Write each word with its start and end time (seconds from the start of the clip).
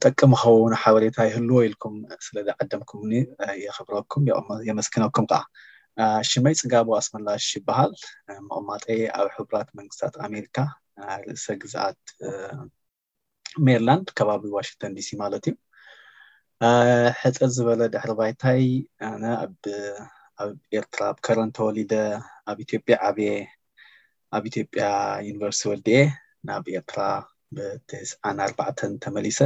ጠቅም 0.03 0.31
ከውን 0.41 0.73
ሓበሬታ 0.81 1.17
ይህልዎ 1.29 1.57
ኢልኩም 1.67 1.95
ስለ 2.25 2.35
ዓደምኩም 2.61 3.01
uh, 3.17 3.53
የኽብረኩም 3.63 4.23
የመስክነኩም 4.69 5.25
ከዓ 5.31 5.41
uh, 6.01 6.21
ሽመይ 6.29 6.55
ፅጋቦ 6.61 6.87
ኣስመላሽ 6.99 7.47
ይበሃል 7.57 7.91
uh, 8.29 8.39
መቅማጤ 8.51 8.85
ኣብ 9.19 9.27
ሕራት 9.37 9.69
መንግስታት 9.79 10.15
ኣሜሪካ 10.27 10.57
ርእሰ 11.27 11.45
ግዝኣት 11.63 11.99
ሜርላንድ 13.65 14.07
ከባቢ 14.19 14.45
ዋሽንተን 14.55 14.95
ዲሲ 14.99 15.11
ማለት 15.23 15.45
እዩ 15.49 15.55
ሕፅር 17.23 17.49
ዝበለ 17.57 17.81
ድሕሪ 17.93 18.11
ባይታይ 18.21 18.65
ኣ 19.09 19.11
ኣብ 20.43 20.51
ኤርትራ 20.77 21.01
ብከረን 21.15 21.49
ተወሊደ 21.57 21.93
ኣብ 22.51 22.57
ኢትዮጵያ 22.63 22.95
ዓብየ 23.07 23.29
ኣብ 24.35 24.43
ኢትዮጵያ 24.49 24.83
ዩኒቨርስቲ 25.27 25.63
ወድኤ 25.71 25.97
ናብ 26.47 26.65
ኤርትራ 26.79 26.99
ብተስ 27.55 28.09
ኣርባዕተ 28.29 28.79
ተመሊሰ 29.03 29.39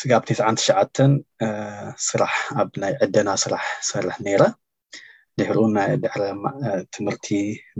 ስጋ 0.00 0.12
ብ 0.22 0.26
ትስን 0.28 0.56
ትሽዓ 0.60 0.78
ስራሕ 2.08 2.34
ኣብ 2.62 2.70
ናይ 2.84 2.92
ዕደና 3.04 3.28
ስራሕ 3.42 3.64
ሰርሕ 3.90 4.16
ነይረ 4.26 4.42
ድሕሪኡ 5.40 5.64
ናይ 5.76 5.90
ድሕረ 6.04 6.22
ትምህርቲ 6.94 7.28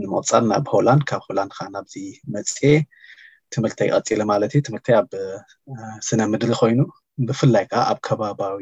ንምቅፃል 0.01 0.43
ናብ 0.51 0.65
ሆላንድ 0.73 1.03
ካብ 1.09 1.21
ሆላንድ 1.27 1.51
ከዓ 1.57 1.67
ናብዚ 1.75 1.95
መፅ 2.35 2.55
ትምህርቲ 3.55 3.79
ይቀፂለ 3.89 4.21
ማለት 4.31 4.53
እዩ 4.55 4.61
ትምህርቲ 4.67 4.89
ኣብ 5.01 5.09
ስነ 6.07 6.19
ምድሪ 6.33 6.51
ኮይኑ 6.61 6.79
ብፍላይ 7.27 7.65
ከዓ 7.73 7.83
ኣብ 7.91 7.99
ከባባዊ 8.09 8.61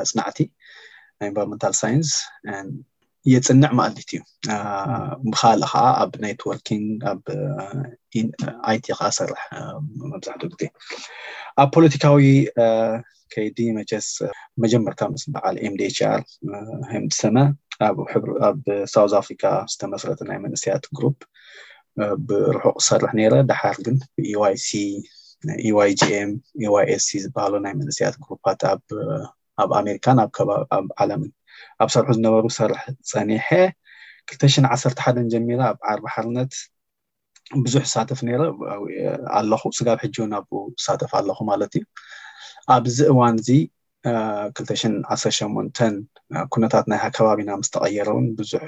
መፅናዕቲ 0.00 0.38
ኤሮሜንታል 1.24 1.74
ሳይንስ 1.82 2.10
የፅንዕ 3.32 3.70
ማኣሊት 3.78 4.10
እዩ 4.16 4.20
ብካልእ 5.30 5.68
ከዓ 5.72 5.84
ኣብ 6.02 6.12
ነትዎርኪንግ 6.24 6.88
ኣብ 7.12 7.22
ኣይቲ 8.70 8.86
ከዓ 8.98 9.08
ሰርሕ 9.18 9.42
መብዛሕትኡ 10.12 10.48
ግዜ 10.52 10.64
ኣብ 11.62 11.68
ፖለቲካዊ 11.76 12.20
ከይዲ 13.34 13.58
መቸስ 13.78 14.08
መጀመርታ 14.64 15.00
ምስ 15.12 15.24
በዓል 15.36 15.56
ኤምደችር 15.68 16.20
ከምቲሰመ 16.90 17.38
ኣብ 18.50 18.60
ሳውዝ 18.92 19.14
ኣፍሪካ 19.22 19.44
ዝተመስረተ 19.72 20.20
ናይ 20.28 20.38
መንእስያት 20.44 20.84
ግሩፕ 20.98 21.18
ብርሑቅ 22.28 22.76
ዝሰርሕ 22.84 23.10
ነረ 23.18 23.34
ድሓር 23.50 23.76
ግን 23.86 23.98
ኤዋይሲ 24.32 24.70
ኤዋይኤም 25.68 26.30
ኤዋይኤስ 26.66 27.08
ዝበሃሉ 27.24 27.54
ናይ 27.66 27.74
መንእስያት 27.80 28.14
ሩፓት 28.30 28.62
ኣብ 29.62 29.70
ኣሜሪካን 29.80 30.18
ኣብ 30.24 30.48
ዓለምን 31.02 31.30
ኣብ 31.82 31.88
ሰርሑ 31.94 32.08
ዝነበሩ 32.16 32.46
ሰርሒ 32.58 32.74
ፀኒሐ 33.10 33.48
2ሽ1ሓ 34.40 35.04
ጀሚራ 35.34 35.60
ኣብ 35.70 35.78
ዓርባሕርነት 35.92 36.54
ብዙሕ 37.64 37.82
ዝሳተፍ 37.90 38.20
ነረ 38.26 38.42
ኣለኹ 39.38 39.62
ስጋብ 39.78 39.98
ሕጂው 40.04 40.24
ኣብኡ 40.38 40.52
ዝሳተፍ 40.80 41.10
ኣለኩ 41.18 41.38
ማለት 41.50 41.72
እዩ 41.78 41.84
ኣብዚ 42.74 42.96
እዋን 43.12 43.36
እዚ 43.42 43.50
218 44.08 45.84
ኩነታት 46.54 46.84
ናይ 46.90 47.00
ከባቢና 47.16 47.50
ምስ 47.60 47.68
ተቀየረ 47.74 48.08
እውን 48.14 48.26
ብዙሕ 48.38 48.64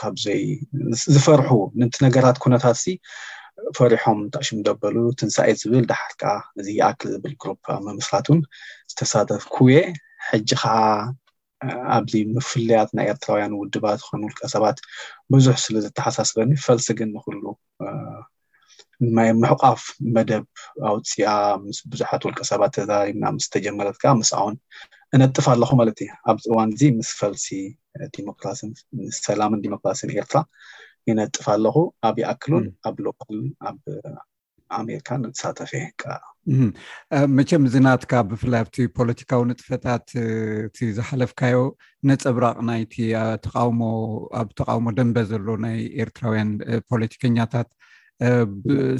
ካብዘይ 0.00 0.42
ዝፈርሑ 1.14 1.50
ንቲ 1.82 1.94
ነገራት 2.06 2.36
ኩነታት 2.44 2.76
እዚ 2.80 2.86
ፈሪሖም 3.76 4.18
ታእሽም 4.32 4.58
ደበሉ 4.68 4.96
ትንሳኤት 5.20 5.58
ዝብል 5.62 5.84
ዳሓር 5.92 6.12
ከዓ 6.20 6.34
እዚ 6.60 6.66
ይኣክል 6.80 7.08
ዝብል 7.14 7.34
ሩ 7.46 7.52
ኣብ 7.74 7.80
መምስራት 7.88 8.26
እውን 8.30 8.40
ዝተሳተፍኩየ 8.90 9.74
ሕጂ 10.30 10.48
ከዓ 10.62 10.76
ኣብዚ 11.96 12.12
ምፍለያት 12.36 12.88
ናይ 12.96 13.06
ኤርትራውያን 13.12 13.52
ውድባት 13.60 14.00
ኮን 14.06 14.20
ውልቀሰባት 14.26 14.78
ብዙሕ 15.32 15.56
ስለ 15.64 15.74
ዝተሓሳስበኒ 15.84 16.50
ፈልሲ 16.64 16.86
ግን 16.98 17.10
ንክሉ 17.16 17.44
ናይ 19.16 19.30
ምሕቋፍ 19.40 19.80
መደብ 20.14 20.44
ኣውፅኣ 20.90 21.22
ምስ 21.64 21.78
ቡዙሓት 21.90 22.22
ውልቀሰባት 22.26 22.72
ተዛሪምና 22.76 23.24
ምስ 23.36 23.46
ተጀመረት 23.54 23.96
ከዓ 24.02 24.12
ምስውን 24.20 24.56
እነጥፍ 25.16 25.46
ኣለኩ 25.52 25.70
ማለት 25.80 25.98
እዩ 26.04 26.10
ኣብዚ 26.32 26.46
እዋን 26.52 26.70
እዚ 26.76 26.82
ምስ 26.98 27.10
ፈልሲ 27.20 27.48
ሲስ 28.14 29.18
ሰላምን 29.26 29.62
ዲሞክራሲን 29.66 30.14
ኤርትራ 30.20 30.38
ይነጥፍ 31.10 31.44
ኣለኩ 31.56 31.76
ኣብ 32.08 32.16
ይኣክሉን 32.22 32.64
ኣብ 32.88 32.96
ሎክል 33.06 33.38
ኣሜርካ 34.78 35.08
ንተሳተፈ 35.22 35.72
ካ 36.02 36.20
መቸ 37.38 37.50
ዝናትካ 37.74 38.12
ብፍላይ 38.30 38.60
ኣብቲ 38.64 38.76
ፖለቲካዊ 38.98 39.42
ንጥፈታት 39.50 40.06
እቲ 40.68 40.78
ዝሓለፍካዮ 40.96 41.58
ነፅብራቅ 42.08 42.56
ናይሞኣብ 42.70 44.48
ተቃውሞ 44.58 44.86
ደንበ 44.98 45.16
ዘሎ 45.30 45.46
ናይ 45.66 45.78
ኤርትራውያን 46.04 46.50
ፖለቲከኛታት 46.90 47.68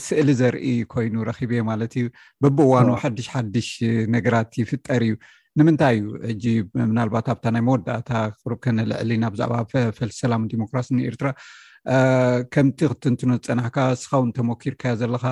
ስእሊ 0.07 0.29
ዘርኢ 0.41 0.73
ኮይኑ 0.95 1.15
ረኪብየ 1.31 1.61
ማለት 1.71 1.93
እዩ 2.01 2.07
በቦእዋኑ 2.45 2.89
ሓድሽ 3.03 3.29
ሓዱሽ 3.35 3.69
ነገራት 4.15 4.51
ይፍጠር 4.63 5.03
እዩ 5.07 5.15
ንምንታይ 5.59 5.97
እዩ 6.01 6.09
እጂ 6.33 6.45
ምናልባት 6.93 7.29
ኣብታ 7.35 7.47
ናይ 7.57 7.63
መወዳእታ 7.69 8.11
ሩ 8.53 8.59
ከነልዕሊ 8.65 9.11
ና 9.23 9.31
ብዛዕባ 9.35 9.55
ልሰላም 10.11 10.43
ዲሞክራሲ 10.53 10.89
ንኤርትራ 10.99 11.29
ከምቲ 12.55 12.79
ክትንትኖ 12.93 13.31
ዝፀናሕካ 13.43 13.79
ስካ 14.03 14.13
ውን 14.23 14.31
ተመኪርካዮ 14.37 14.95
ዘለካ 15.03 15.25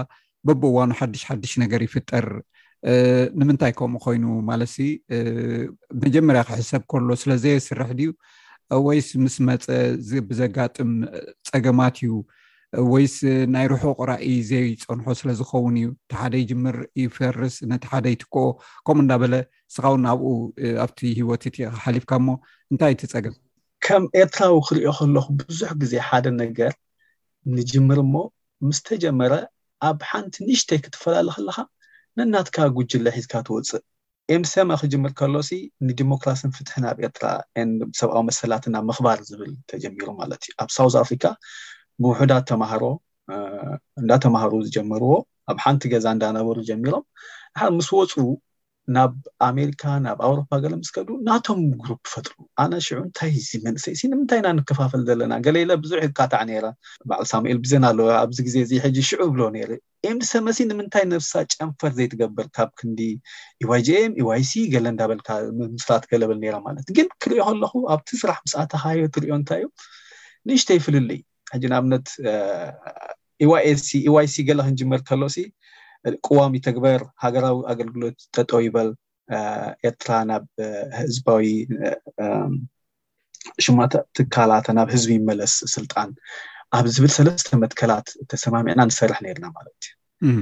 በቦ 0.47 0.63
እዋኑ 0.73 0.91
ሓድሽ 0.99 1.23
ሓድሽ 1.29 1.53
ነገር 1.63 1.81
ይፍጠር 1.87 2.27
ንምንታይ 3.41 3.73
ከምኡ 3.79 3.99
ኮይኑ 4.07 4.25
ማለትሲ 4.49 4.77
መጀመርያ 6.05 6.43
ክሕሰብ 6.49 6.83
ከሎ 6.93 7.09
ስለዘየስራሕ 7.23 7.89
ድዩ 7.99 8.11
ወይስ 8.87 9.09
ምስ 9.23 9.37
መፀ 9.49 9.65
ብዘጋጥም 10.31 10.93
ፀገማት 11.51 11.97
እዩ 12.05 12.13
ወይስ 12.93 13.17
ናይ 13.55 13.67
ርሑ 13.73 13.83
ቅራኢ 14.01 14.29
ዘይፀንሖ 14.51 15.07
ስለዝከውን 15.21 15.75
እዩ 15.81 15.89
እቲ 15.97 16.13
ሓደ 16.21 16.35
ይጅምር 16.43 16.77
ይፈርስ 17.03 17.57
ነቲ 17.73 17.85
ሓደ 17.93 18.07
ይትከኦ 18.15 18.47
ከምኡ 18.87 19.01
እንናበለ 19.05 19.35
ስኻውን 19.77 20.05
ኣብኡ 20.13 20.31
ኣብቲ 20.87 21.01
ሂወት 21.21 21.45
እቲሓሊፍካ 21.51 22.13
ሞ 22.29 22.37
እንታይ 22.73 22.93
እቲ 22.97 23.03
ፀገም 23.15 23.37
ከም 23.87 24.05
ኤርትራዊ 24.21 24.53
ክሪኦ 24.67 24.91
ከለኩ 24.99 25.27
ብዙሕ 25.49 25.71
ግዜ 25.81 25.95
ሓደ 26.09 26.27
ነገር 26.43 26.73
ንጅምር 27.57 27.99
እሞ 28.05 28.15
ምስተጀመረ 28.69 29.33
ኣብ 29.89 29.99
ሓንቲ 30.11 30.35
ንሽተ 30.49 30.71
ክትፈላለ 30.85 31.27
ከለካ 31.37 31.59
ነናትካ 32.19 32.57
ጉጅለ 32.77 33.07
ሒዝካ 33.17 33.35
ትወፅእ 33.47 33.83
ኤምሰማ 34.35 34.71
ክጅምር 34.83 35.13
ከሎሲ 35.19 35.51
ንዲሞክራሲን 35.89 36.55
ፍትሕን 36.59 36.85
ኣብ 36.91 36.99
ኤርትራ 37.07 37.27
ሰብኣዊ 38.01 38.23
መሰላት 38.31 38.65
ናብ 38.75 38.85
ምክባር 38.91 39.19
ዝብል 39.31 39.53
ተጀሚሩ 39.73 40.07
ማለት 40.21 40.41
እዩ 40.49 40.55
ኣብ 40.65 40.71
ሳውት 40.77 40.97
ኣፍሪካ 41.03 41.25
ብውሕዳት 42.03 42.47
ተማሃሮ 42.53 42.85
እንዳተማሃሩ 44.03 44.53
ዝጀምርዎ 44.69 45.13
ኣብ 45.53 45.59
ሓንቲ 45.67 45.85
ገዛ 45.95 46.07
እንዳነበሩ 46.17 46.57
ጀሚሮም 46.71 47.05
ንሓ 47.55 47.63
ምስ 47.77 47.89
ወፁ 47.99 48.15
ናብ 48.95 49.13
ኣሜሪካ 49.49 49.83
ናብ 50.05 50.19
ኣውሮፓ 50.27 50.51
ገለምስ 50.65 50.89
ከዱ 50.95 51.09
ናቶም 51.29 51.61
ጉሩ 51.83 51.91
ፈጥሩ 52.13 52.33
ኣነ 52.63 52.73
ሽዑ 52.87 52.99
እንታይ 53.07 53.31
እዚ 53.41 53.51
መንሰይ 53.67 53.95
ንምንታይ 54.13 54.39
እና 54.43 54.49
ንከፋፈል 54.59 55.03
ዘለና 55.09 55.35
ገለኢለ 55.47 55.73
ብዙሕ 55.85 56.01
ካታዕ 56.19 56.61
ባዕል 57.11 57.27
ሳሙኤል 57.33 57.59
ብዜና 57.65 57.85
ኣለዎ 57.93 58.09
ኣብዚ 58.23 58.39
ግዜ 58.49 58.57
እዚ 58.67 58.73
ሽዑ 59.09 59.23
ብሎ 59.35 59.43
ነይ 59.55 59.63
ኤምዲሰመሲ 60.11 60.59
ንምንታይ 60.71 61.05
ነብሳ 61.15 61.33
ጨንፈር 61.55 61.93
ዘይትገብር 61.99 62.49
ካብ 62.57 62.71
ክንዲ 62.79 63.01
ዩዋይg 63.65 63.89
e 63.97 64.01
ኢዋይሲ 64.23 64.53
e 64.65 64.69
ገለ 64.75 64.87
እዳበልካ 64.97 65.29
ምስራት 65.77 66.05
ገለበል 66.13 66.41
ማለት 66.69 66.87
ግን 66.99 67.09
ክሪኦ 67.25 67.47
ከለኩ 67.53 67.73
ኣብቲ 67.97 68.09
ስራሕ 68.23 68.39
ምስተ 68.47 68.73
ካዮ 68.83 69.03
ትሪኦ 69.17 69.35
እንታይ 69.41 69.61
እዩ 69.65 69.69
ንእሽተይ 70.49 70.77
ይፍልል 70.81 71.09
ሕጂ 71.57 71.65
ንኣብነት 71.73 72.09
ዋኤ 73.53 73.67
ዩዋይሲ 74.09 74.35
e 74.43 74.47
ገለ 74.51 74.61
ክንጅመር 74.69 75.01
ከሎሲ 75.11 75.39
ቅዋሚ 76.27 76.55
ተግበር 76.67 77.01
ሃገራዊ 77.25 77.59
ኣገልግሎት 77.73 78.19
ተጠይበል 78.37 78.89
ኤርትራ 79.89 80.11
ናብ 80.31 80.45
ህዝባዊ 81.01 81.45
ሽማ 83.65 83.79
ትካላት 84.17 84.67
ናብ 84.79 84.89
ህዝቢ 84.95 85.13
መለስ 85.29 85.55
ስልጣን 85.75 86.11
ኣብዝብል 86.79 87.13
ሰለስተ 87.17 87.57
መትከላት 87.63 88.07
ተሰማሚዕና 88.33 88.81
ንሰርሕ 88.91 89.19
ነርና 89.25 89.47
ማለት 89.57 89.81
እዩ 90.29 90.37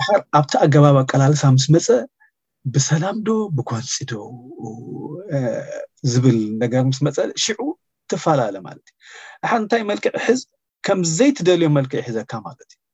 ብሓር 0.00 0.20
ኣብቲ 0.38 0.52
ኣገባብ 0.64 0.96
ኣቀላልሳ 1.02 1.42
ምስ 1.56 1.66
መፀ 1.74 1.88
ብሰላም 2.74 3.18
ዶ 3.26 3.30
ብጎንፂ 3.56 3.94
ዶ 4.10 4.14
ዝብል 6.12 6.40
ነገር 6.62 6.82
ምስ 6.90 6.98
መፀ 7.08 7.16
ሽዑ 7.44 7.60
ትፈላለ 8.12 8.56
ማለት 8.68 8.88
እዩ 8.90 9.46
ሓ 9.50 9.60
እንታይ 9.62 9.84
መልክዕ 9.92 10.12
ሕዝ 10.26 10.42
ከምዘይትደልዮ 10.88 11.68
መልክዕ 11.78 11.98
ይሒዘካ 12.02 12.32
ማለት 12.48 12.68
እዩ 12.74 12.85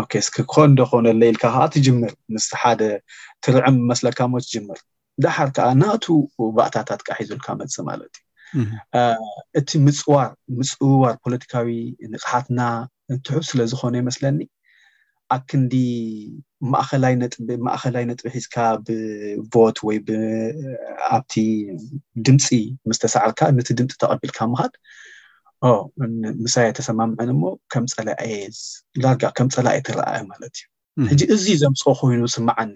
ኦ 0.00 0.02
ስኮዶኮነ 0.26 0.82
ኣለኢልካ 1.14 1.42
ከዓ 1.44 1.56
ትጅምር 1.74 2.12
ምስ 2.34 2.44
ሓደ 2.60 2.82
ትርዕም 3.44 3.76
መስለካ 3.90 4.18
ሞ 4.32 4.40
ትጅምር 4.44 4.78
ዳሓር 5.24 5.48
ከዓ 5.56 5.66
ናቱ 5.82 6.04
ባእታታት 6.56 7.00
ካ 7.06 7.18
ሒዙልካ 7.18 7.46
መፅ 7.60 7.74
ማለት 7.90 8.14
እዩ 8.60 9.12
እቲ 9.60 9.68
ምፅዋምፅውዋር 9.86 11.14
ፖለቲካዊ 11.24 11.68
ንቕሓትና 12.14 12.60
ትሑብ 13.26 13.44
ስለ 13.50 13.60
ዝኮነ 13.72 13.94
ይመስለኒ 14.02 14.40
ኣብ 15.34 15.42
ክንዲ 15.50 15.74
ማእከላይ 16.72 17.14
ነጥብ 18.10 18.24
ሒዝካ 18.36 18.56
ብቦት 18.86 19.76
ወይ 19.88 19.98
ኣብቲ 21.14 21.34
ድምፂ 22.28 22.46
ምስ 22.90 23.00
ተሳዕርካ 23.04 23.40
ነቲ 23.58 23.68
ድምፂ 23.78 23.92
ተቐቢልካ 24.02 24.40
ምካት 24.52 24.74
ምሳይ 26.44 26.68
ተሰማምዐን 26.78 27.30
ሞ 27.42 27.50
ከምፀ 27.72 27.96
የዳጋ 28.32 29.22
ከምፀሊ 29.38 29.66
ኣይ 29.74 29.78
ትረኣየ 29.86 30.22
ማለት 30.32 30.54
እዩ 31.04 31.06
ሕዚ 31.12 31.20
እዚ 31.34 31.46
ዘምፅ 31.62 31.82
ኮይኑ 32.00 32.22
ስምዓኒ 32.36 32.74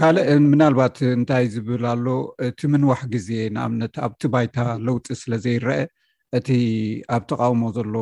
ካልእ 0.00 0.28
ምናልባት 0.52 0.96
እንታይ 1.16 1.44
ዝብል 1.54 1.84
ኣሎ 1.92 2.06
እቲ 2.48 2.60
ምንዋሕ 2.72 3.00
ግዜ 3.14 3.28
ንኣብነት 3.54 3.94
ኣብቲ 4.06 4.20
ባይታ 4.34 4.56
ለውጢ 4.86 5.06
ስለዘይረአ 5.22 5.78
እቲ 6.38 6.48
ኣብ 7.16 7.22
ተቃውሞ 7.30 7.62
ዘሎ 7.76 7.94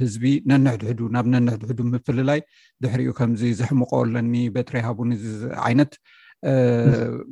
ህዝቢ 0.00 0.24
ነንሕድሕዱ 0.50 1.00
ናብ 1.14 1.26
ነንሕድሕዱ 1.34 1.80
ምፍልላይ 1.94 2.40
ድሕሪኡ 2.84 3.10
ከምዚ 3.18 3.42
ዘሕምቆኣለኒ 3.60 4.32
በትሪ 4.54 4.74
ሃቡን 4.86 5.10
ዓይነት 5.66 5.92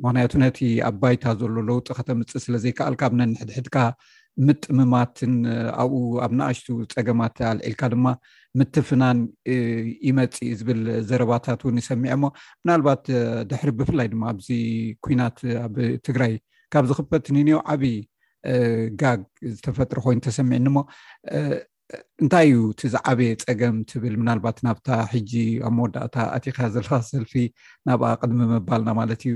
ምክንያቱ 0.05 0.33
ነቲ 0.45 0.59
ኣብ 0.89 0.95
ባይታ 1.01 1.25
ዘሎ 1.41 1.55
ለውጢ 1.71 1.87
ከተምፅእ 1.99 2.43
ስለዘይከኣልካ 2.45 3.03
ብ 3.11 3.17
ነኒሕድሕድካ 3.21 3.75
ምጥምማትን 4.47 5.33
ኣብኡ 5.83 5.95
ኣብ 6.25 6.31
ናኣሽቱ 6.39 6.67
ፀገማት 6.95 7.35
ኣልዒልካ 7.51 7.81
ድማ 7.93 8.05
ምትፍናን 8.59 9.19
ይመፂ 10.07 10.35
ዝብል 10.59 10.81
ዘረባታት 11.09 11.61
ውን 11.67 11.79
ይሰሚዐ 11.81 12.11
ሞ 12.23 12.25
ምናልባት 12.63 13.03
ድሕሪ 13.51 13.69
ብፍላይ 13.79 14.07
ድማ 14.13 14.23
ኣብዚ 14.33 14.47
ኩናት 15.05 15.39
ኣብ 15.65 15.75
ትግራይ 16.09 16.33
ካብ 16.75 16.85
ዝክፈት 16.91 17.25
ንኒው 17.37 17.59
ዓብዪ 17.73 17.85
ጋግ 19.01 19.21
ዝተፈጥሪ 19.55 19.97
ኮይኑ 20.05 20.19
ተሰሚዕኒ 20.27 20.67
ሞ 20.75 20.79
እንታይ 22.23 22.47
እዩ 22.53 22.61
እቲዝዓበየ 22.73 23.29
ፀገም 23.43 23.75
ትብል 23.89 24.15
ምናልባት 24.21 24.57
ናብታ 24.65 24.87
ሕጂ 25.11 25.31
ኣብ 25.67 25.73
መወዳእታ 25.77 26.15
ኣቲኻ 26.37 26.57
ዘለዋ 26.75 26.97
ሰልፊ 27.09 27.33
ናብኣ 27.87 28.07
ቅድሚ 28.21 28.39
ምባልና 28.53 28.89
ማለት 28.99 29.21
እዩ 29.27 29.35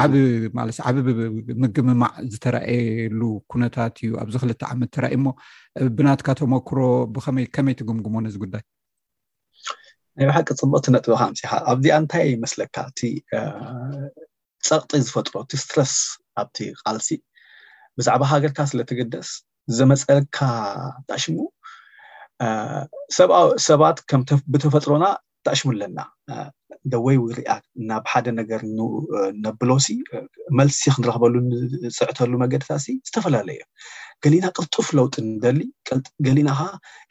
ዓለ 0.00 0.70
ዓብምግምማዕ 0.88 2.12
ዝተረኣየሉ 2.32 3.20
ኩነታት 3.52 3.94
እዩ 4.04 4.10
ኣብዚ 4.22 4.34
ክልተ 4.42 4.62
ዓመት 4.72 4.90
ተራእ 4.94 5.14
ሞ 5.24 5.32
ብናትካ 5.96 6.28
ተመክሮ 6.40 6.78
ብከመይ 7.14 7.74
ትግምግመ 7.80 8.14
ነዚ 8.24 8.34
ጉዳይ 8.44 8.62
ናይ 10.18 10.24
ኣብ 10.28 10.32
ሓቂ 10.36 10.48
ፅመቅነጥበካ 10.60 11.22
ምፅካ 11.32 11.50
ኣብዚኣ 11.72 11.94
እንታይ 12.02 12.30
መስለካ 12.44 12.74
እቲ 12.90 13.00
ፀቕጢ 14.68 14.98
ዝፈጥሮ 15.06 15.34
እቲ 15.44 15.52
ስትረስ 15.62 15.94
ኣብቲ 16.42 16.56
ቃልሲ 16.82 17.08
ብዛዕባ 17.98 18.22
ሃገርካ 18.32 18.58
ስለ 18.70 18.80
ትገደስ 18.90 19.30
ዘመፀለካ 19.78 20.36
ታኣሽሙ 21.08 21.36
ሰባት 23.68 23.96
ከምብተፈጥሮና 24.10 25.04
ተኣሽሙ 25.44 25.68
ኣለና 25.74 25.98
እወይ 26.98 27.16
ውርኣ 27.22 27.42
ናብ 27.88 28.04
ሓደ 28.12 28.26
ነገር 28.40 28.60
ነብሎሲ 29.44 29.86
መልሲክንረክበሉ 30.58 31.34
ንፅዕተሉ 31.84 32.32
መገድታ 32.44 32.70
ሲ 32.84 32.94
ዝተፈላለየ 33.08 33.60
ገሊና 34.24 34.44
ቅርጡፍ 34.56 34.86
ለውጢ 34.98 35.14
ንደሊ 35.30 35.58
ገሊእና 36.26 36.52
ከዓ 36.62 36.66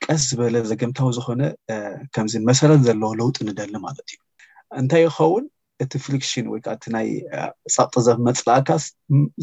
ቀስ 0.05 0.23
ዝበለ 0.29 0.55
ዘገምታዊ 0.71 1.09
ዝኮነ 1.17 1.43
ከምዚ 2.15 2.33
መሰረት 2.49 2.81
ዘለዎ 2.87 3.11
ለውጢ 3.21 3.37
ንደሊ 3.49 3.73
ማለት 3.85 4.05
እዩ 4.15 4.19
እንታይ 4.81 5.01
ይኸውን 5.07 5.45
እቲ 5.83 5.93
ፍሪክሽን 6.05 6.45
ወይ 6.51 6.59
ከዓ 6.65 6.71
እቲ 6.77 6.85
ናይ 6.95 7.07
ፃቕጢ 7.75 8.01
ዘብ 8.05 8.19
መፅላኣካ 8.27 8.69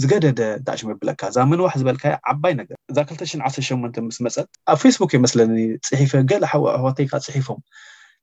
ዝገደደ 0.03 0.41
ዳዕሽመብለካ 0.67 1.21
እዛ 1.33 1.39
ምንዋሕ 1.51 1.75
ዝበልካ 1.81 2.05
ዓባይ 2.33 2.55
ነገር 2.61 2.77
እዛ 2.93 2.99
218 3.13 4.01
ምስ 4.07 4.19
መፀጥ 4.27 4.47
ኣብ 4.73 4.79
ፌስቡክ 4.85 5.13
የይመስለኒ 5.17 5.55
ፅሒፈ 5.89 6.13
ገላ 6.33 6.45
ሓኣሕዋተይካ 6.55 7.13
ፅሒፎም 7.29 7.61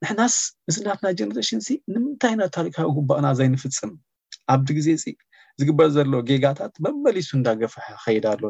ንሕናስ 0.04 0.36
ምስናትና 0.70 1.08
ጀነሬሽን 1.20 1.60
ንምንታይ 1.96 2.34
ና 2.40 2.44
ታሪካዊ 2.56 2.88
ጉባእና 2.98 3.28
ዘይንፍፅም 3.40 3.92
ኣብዚ 4.54 4.68
ግዜ 4.78 4.88
ዝግበር 5.62 5.88
ዘሎ 5.96 6.14
ጌጋታት 6.30 6.74
መመሊሱ 6.86 7.30
እንዳገፋ 7.40 7.74
ከይዳኣሎ 8.04 8.44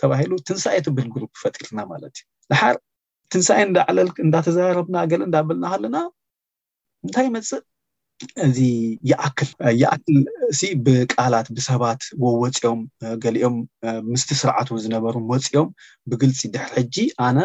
ተባሂሉ 0.00 0.32
ትንሳኤ 0.48 0.78
ትብህል 0.86 1.08
ግሩ 1.14 1.24
ፈጢርና 1.42 1.80
ማለት 1.92 2.14
እዩ 2.20 2.26
ንሓር 2.52 2.76
ትንሳኤ 3.34 3.60
እዳዓለል 3.70 4.10
እዳተዛራረብና 4.26 4.96
ገል 5.12 5.22
እዳብልና 5.28 5.64
ከለና 5.72 5.96
ምንታይ 7.04 7.26
ይመፅእ 7.28 7.64
እዚ 8.46 8.58
ይኣክል 9.10 9.48
ይኣክል 9.80 10.18
እ 10.66 10.68
ብቃላት 10.84 11.48
ብሰባት 11.56 12.02
ወ 12.22 12.26
ወፂኦም 12.42 12.80
ገሊኦም 13.24 13.56
ምስቲ 14.12 14.30
ስርዓት 14.42 14.68
ዝነበሩ 14.84 15.16
ወፂኦም 15.32 15.68
ብግልፂ 16.12 16.40
ድሕሪ 16.54 16.74
ሕጂ 16.84 16.96
ኣነ 17.26 17.38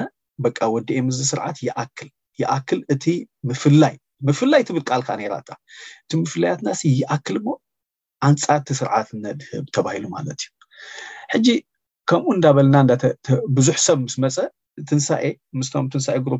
በ 0.44 0.52
ወዲኤ 0.76 1.00
ምስሊ 1.08 1.26
ስርዓት 1.32 1.58
ይኣክል 1.70 2.10
ይኣክል 2.42 2.80
እቲ 2.94 3.06
ምፍላይ 3.50 3.96
ምፍላይ 4.28 4.62
ትብልቃልካ 4.68 5.10
ራታ 5.34 5.50
እቲ 6.04 6.12
ምፍላያትናሲ 6.24 6.82
ይኣክል 7.02 7.38
ሞ 7.46 7.50
ኣንፃርቲ 8.30 8.68
ስርዓትነት 8.80 9.36
ድህብ 9.42 9.66
ተባሂሉ 9.76 10.04
ማለት 10.16 10.42
እዩ 10.46 10.52
ሕጂ 11.34 11.48
ከምኡ 12.10 12.28
እንዳበለና 12.38 12.78
ብዙሕ 13.58 13.78
ሰብ 13.88 13.98
ምስመፀ 14.08 14.38
ትንሳ 14.90 15.08
ምስም 15.60 15.86
ትንሳኤ 15.94 16.18
ሩ 16.34 16.36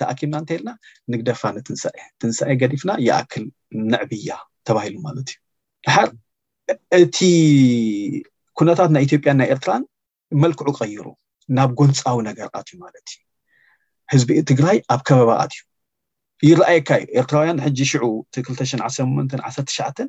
ተኣኪብና 0.00 0.34
እንታይልና 0.40 0.70
ንግደፋ 1.12 1.42
ትንሳኤ 1.68 1.96
ትንሳኤ 2.20 2.52
ገዲፍና 2.62 2.90
ኣክል 3.18 3.44
ንዕብያ 3.92 4.32
ተባሂሉ 4.68 4.94
ማለት 5.08 5.28
እዩ 5.32 5.36
ድሓር 5.86 6.08
እቲ 7.02 7.18
ኩነታት 8.60 8.90
ናይ 8.96 9.04
ኢትዮጵያን 9.08 9.38
ናይ 9.42 9.50
ኤርትራን 9.54 9.84
መልክዑ 10.44 10.68
ቀይሩ 10.80 11.04
ናብ 11.56 11.70
ጎንፃዊ 11.80 12.18
ነገርኣትዩ 12.30 12.76
ማለት 12.84 13.04
እዩ 13.14 13.20
ህዝቢ 14.12 14.28
ትግራይ 14.50 14.78
ኣብ 14.94 15.00
ከበባኣት 15.08 15.52
እዩ 16.42 16.50
ይረኣየካ 16.50 16.90
እዩ 17.02 17.08
ኤርትራውያን 17.20 17.58
ሕጂ 17.66 17.78
ሽዑ 17.90 18.04
ቲ21819 18.34 20.02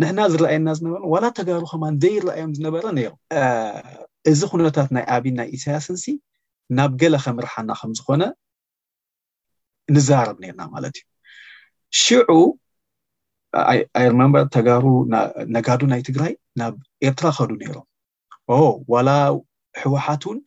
ንሕና 0.00 0.18
ዝረኣየና 0.32 0.68
ዝነበረ 0.78 1.00
ዋላ 1.12 1.24
ተጋሩ 1.38 1.62
ከማ 1.70 1.84
እዘ 1.94 2.04
ይረኣዮም 2.18 2.52
ዝነበረ 2.58 2.84
ነይሮም 2.98 3.18
እዚ 4.32 4.40
ኩነታት 4.52 4.88
ናይ 4.96 5.04
ኣብን 5.16 5.34
ናይ 5.40 5.48
እሳያስንሲ 5.56 6.04
ናብ 6.78 6.92
ገለ 7.02 7.14
ከምርሓና 7.24 7.70
ከምዝኮነ 7.80 8.22
ንዘራረብ 9.96 10.38
ነርና 10.44 10.62
ማለት 10.74 10.94
እዩ 11.00 11.04
ሽዑ 12.04 12.30
ኣየርመንበር 14.00 14.44
ተጋሩ 14.56 14.84
ነጋዱ 15.56 15.82
ናይ 15.92 16.00
ትግራይ 16.08 16.32
ናብ 16.62 16.74
ኤርትራ 17.08 17.28
ከዱ 17.38 17.50
ነይሮም 17.64 17.86
ዋላ 18.94 19.10
ህወሓትውን 19.82 20.38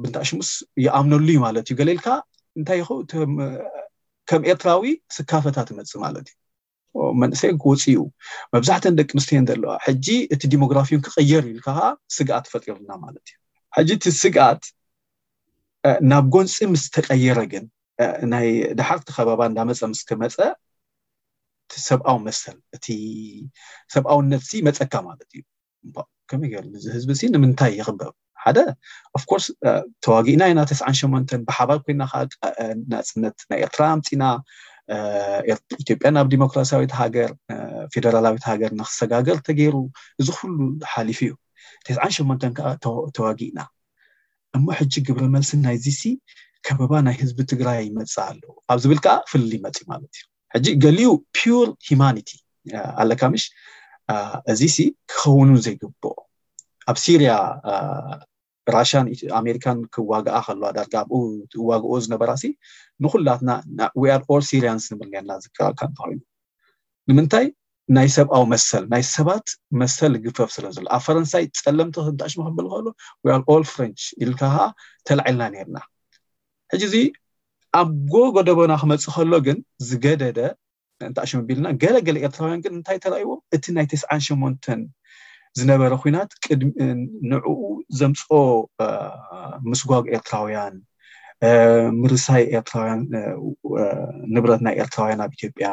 ብንታሽሙስ 0.00 0.50
ይኣምነሉ 0.84 1.28
ዩ 1.36 1.40
ማለት 1.46 1.64
እዩ 1.70 1.74
ገሌልካ 1.80 2.06
እንታይ 2.58 2.78
ይኸ 2.80 2.90
ከም 4.30 4.42
ኤርትራዊ 4.50 4.84
ስካፈታት 5.16 5.68
መፅ 5.78 5.92
ማለት 6.04 6.26
እዩ 6.30 7.08
መንእሰይ 7.22 7.52
ክውፅኡ 7.64 7.96
መብዛሕትን 8.54 8.96
ደቂ 9.00 9.10
ምስትዮን 9.18 9.46
ዘለዋ 9.50 9.72
ሕጂ 9.86 10.06
እቲ 10.36 10.42
ዲሞግራፊን 10.54 11.00
ክቀየር 11.06 11.42
ይዩልካከዓ 11.50 11.86
ስግኣት 12.16 12.46
ፈጢሩና 12.54 12.90
ማለት 13.04 13.24
እዩ 13.34 13.38
ሕጂ 13.78 13.90
እቲ 13.98 14.06
ስግኣት 14.22 14.64
ናብ 16.10 16.26
ጎንፂ 16.34 16.56
ምስ 16.72 16.84
ተቀየረ 16.96 17.38
ግን 17.52 17.64
ናይ 18.32 18.48
ድሓርቲ 18.78 19.08
ከባባ 19.16 19.40
እዳመፀ 19.52 19.80
ምስክመፀ 19.94 20.36
ቲ 21.70 21.74
ሰብኣዊ 21.88 22.18
መሰል 22.26 22.58
እቲ 22.76 22.86
ሰብኣውነት 23.94 24.48
መፀካ 24.68 24.92
ማለት 25.08 25.28
እዩከመይ 25.40 26.52
ዚ 26.82 26.92
ህዝቢ 26.96 27.20
ንምንታይ 27.34 27.72
ይኽበብ 27.80 28.12
ሓደ 28.44 28.58
ኣፍኮርስ 29.16 29.46
uh, 29.68 29.82
ተዋጊእና 30.04 30.42
ኢና 30.52 30.60
ተ8መ 30.70 31.22
ብሓባር 31.48 31.78
ኮይና 31.84 32.02
ከዓንፅነት 32.12 33.36
uh, 33.42 33.46
ናይ 33.50 33.58
ኤርትራ 33.66 33.82
ኣምፅና 33.96 34.22
uh, 34.94 35.40
ኢትዮጵያ 35.82 36.08
ናብ 36.16 36.26
ዲሞክራያዊ 36.34 36.86
ሃገር 37.00 37.30
ፌደራላዊት 37.94 38.44
ሃገር 38.50 38.70
ንክሰጋገር 38.80 39.36
ተገይሩ 39.48 39.76
እዚ 40.20 40.28
ፍሉ 40.38 40.50
ሓሊፉ 40.94 41.20
እዩ 41.26 41.32
ተስ8መ 41.88 42.40
ከዓ 42.58 42.68
ተዋጊእና 43.18 43.60
እሞ 44.56 44.66
ሕጂ 44.78 44.94
ግብረ 45.08 45.24
መልስን 45.34 45.60
ናይዚሲ 45.66 46.02
ከበባ 46.66 46.92
ናይ 47.06 47.14
ህዝቢ 47.22 47.38
ትግራይ 47.52 47.78
ይመፅ 47.88 48.14
ኣለው 48.28 48.52
ኣብ 48.72 48.78
ዝብል 48.82 48.98
ከዓ 49.04 49.14
ፍልይ 49.30 49.60
መፂ 49.66 49.76
ማለት 49.92 50.12
እዩ 50.18 50.24
ሕጂ 50.54 50.66
ገሊኡ 50.84 51.12
ፒር 51.38 51.68
ሂማኒቲ 51.88 52.28
ኣለካ 53.02 53.22
ምሽ 53.34 53.44
እዚ 54.52 54.60
ሲ 54.74 54.78
ክኸውኑ 55.12 55.50
ዘይግብኦ 55.64 56.12
ኣብ 56.90 56.96
ሲሪያ 57.04 57.32
ራሽን 58.76 59.06
ኣሜሪካን 59.40 59.78
ክዋግኣ 59.94 60.34
ከለዋ 60.46 60.68
ዳር 60.76 61.06
ዋግኦ 61.70 61.92
ዝነበራ 62.04 62.32
ንኩላትና 63.04 63.50
ኣር 64.00 64.22
ኣል 64.34 64.42
ሲሪያንስ 64.50 64.84
ንብር 64.92 65.08
ርና 65.14 65.30
ዝራካ 65.44 65.80
እኮይኑ 65.92 66.20
ንምንታይ 67.10 67.46
ናይ 67.96 68.08
ሰብኣዊ 68.16 68.42
መሰል 68.52 68.84
ናይ 68.92 69.02
ሰባት 69.14 69.46
መሰል 69.80 70.12
ግፈፍ 70.24 70.50
ስለ 70.56 70.66
ዘሎ 70.76 70.86
ኣብ 70.96 71.02
ፈረንሳይ 71.06 71.44
ፀለምቲ 71.64 71.96
እንኣሽም 72.10 72.42
ክብል 72.48 72.66
ከሎ 72.72 72.88
ር 73.28 73.34
ኣል 73.52 73.64
ፍሬንች 73.72 74.02
ኢሉካኸዓ 74.24 74.66
ተላዓልና 75.08 75.42
ነርና 75.54 75.78
ሕጂ 76.74 76.82
እዚ 76.90 76.96
ኣብ 77.80 77.88
ጎጎደቦና 78.12 78.72
ክመፁእ 78.82 79.12
ከሎ 79.16 79.32
ግን 79.48 79.58
ዝገደደ 79.88 80.40
እንታኣሽም 81.08 81.38
ኣቢልና 81.42 81.68
ገለገለ 81.82 82.16
ኤርትራውያን 82.26 82.60
ግን 82.64 82.72
እንታይ 82.78 82.98
ተራይዎ 83.06 83.30
እቲ 83.58 83.64
ናይ 83.78 83.86
ትስዓን 83.92 84.20
ሸመንተን 84.28 84.80
ዝነበረ 85.58 85.92
ኩናት 86.02 86.30
ንኡ 87.30 87.44
ዘምፆ 87.98 88.22
ምስጓግ 89.70 90.04
ኤርትራውያን 90.16 90.74
ምርሳይ 92.02 92.42
ኤርትራውን 92.58 93.00
ንብረት 94.34 94.60
ናይ 94.66 94.74
ኤርትራውያን 94.82 95.22
ኣብ 95.24 95.32
ኢትዮጵያ 95.38 95.68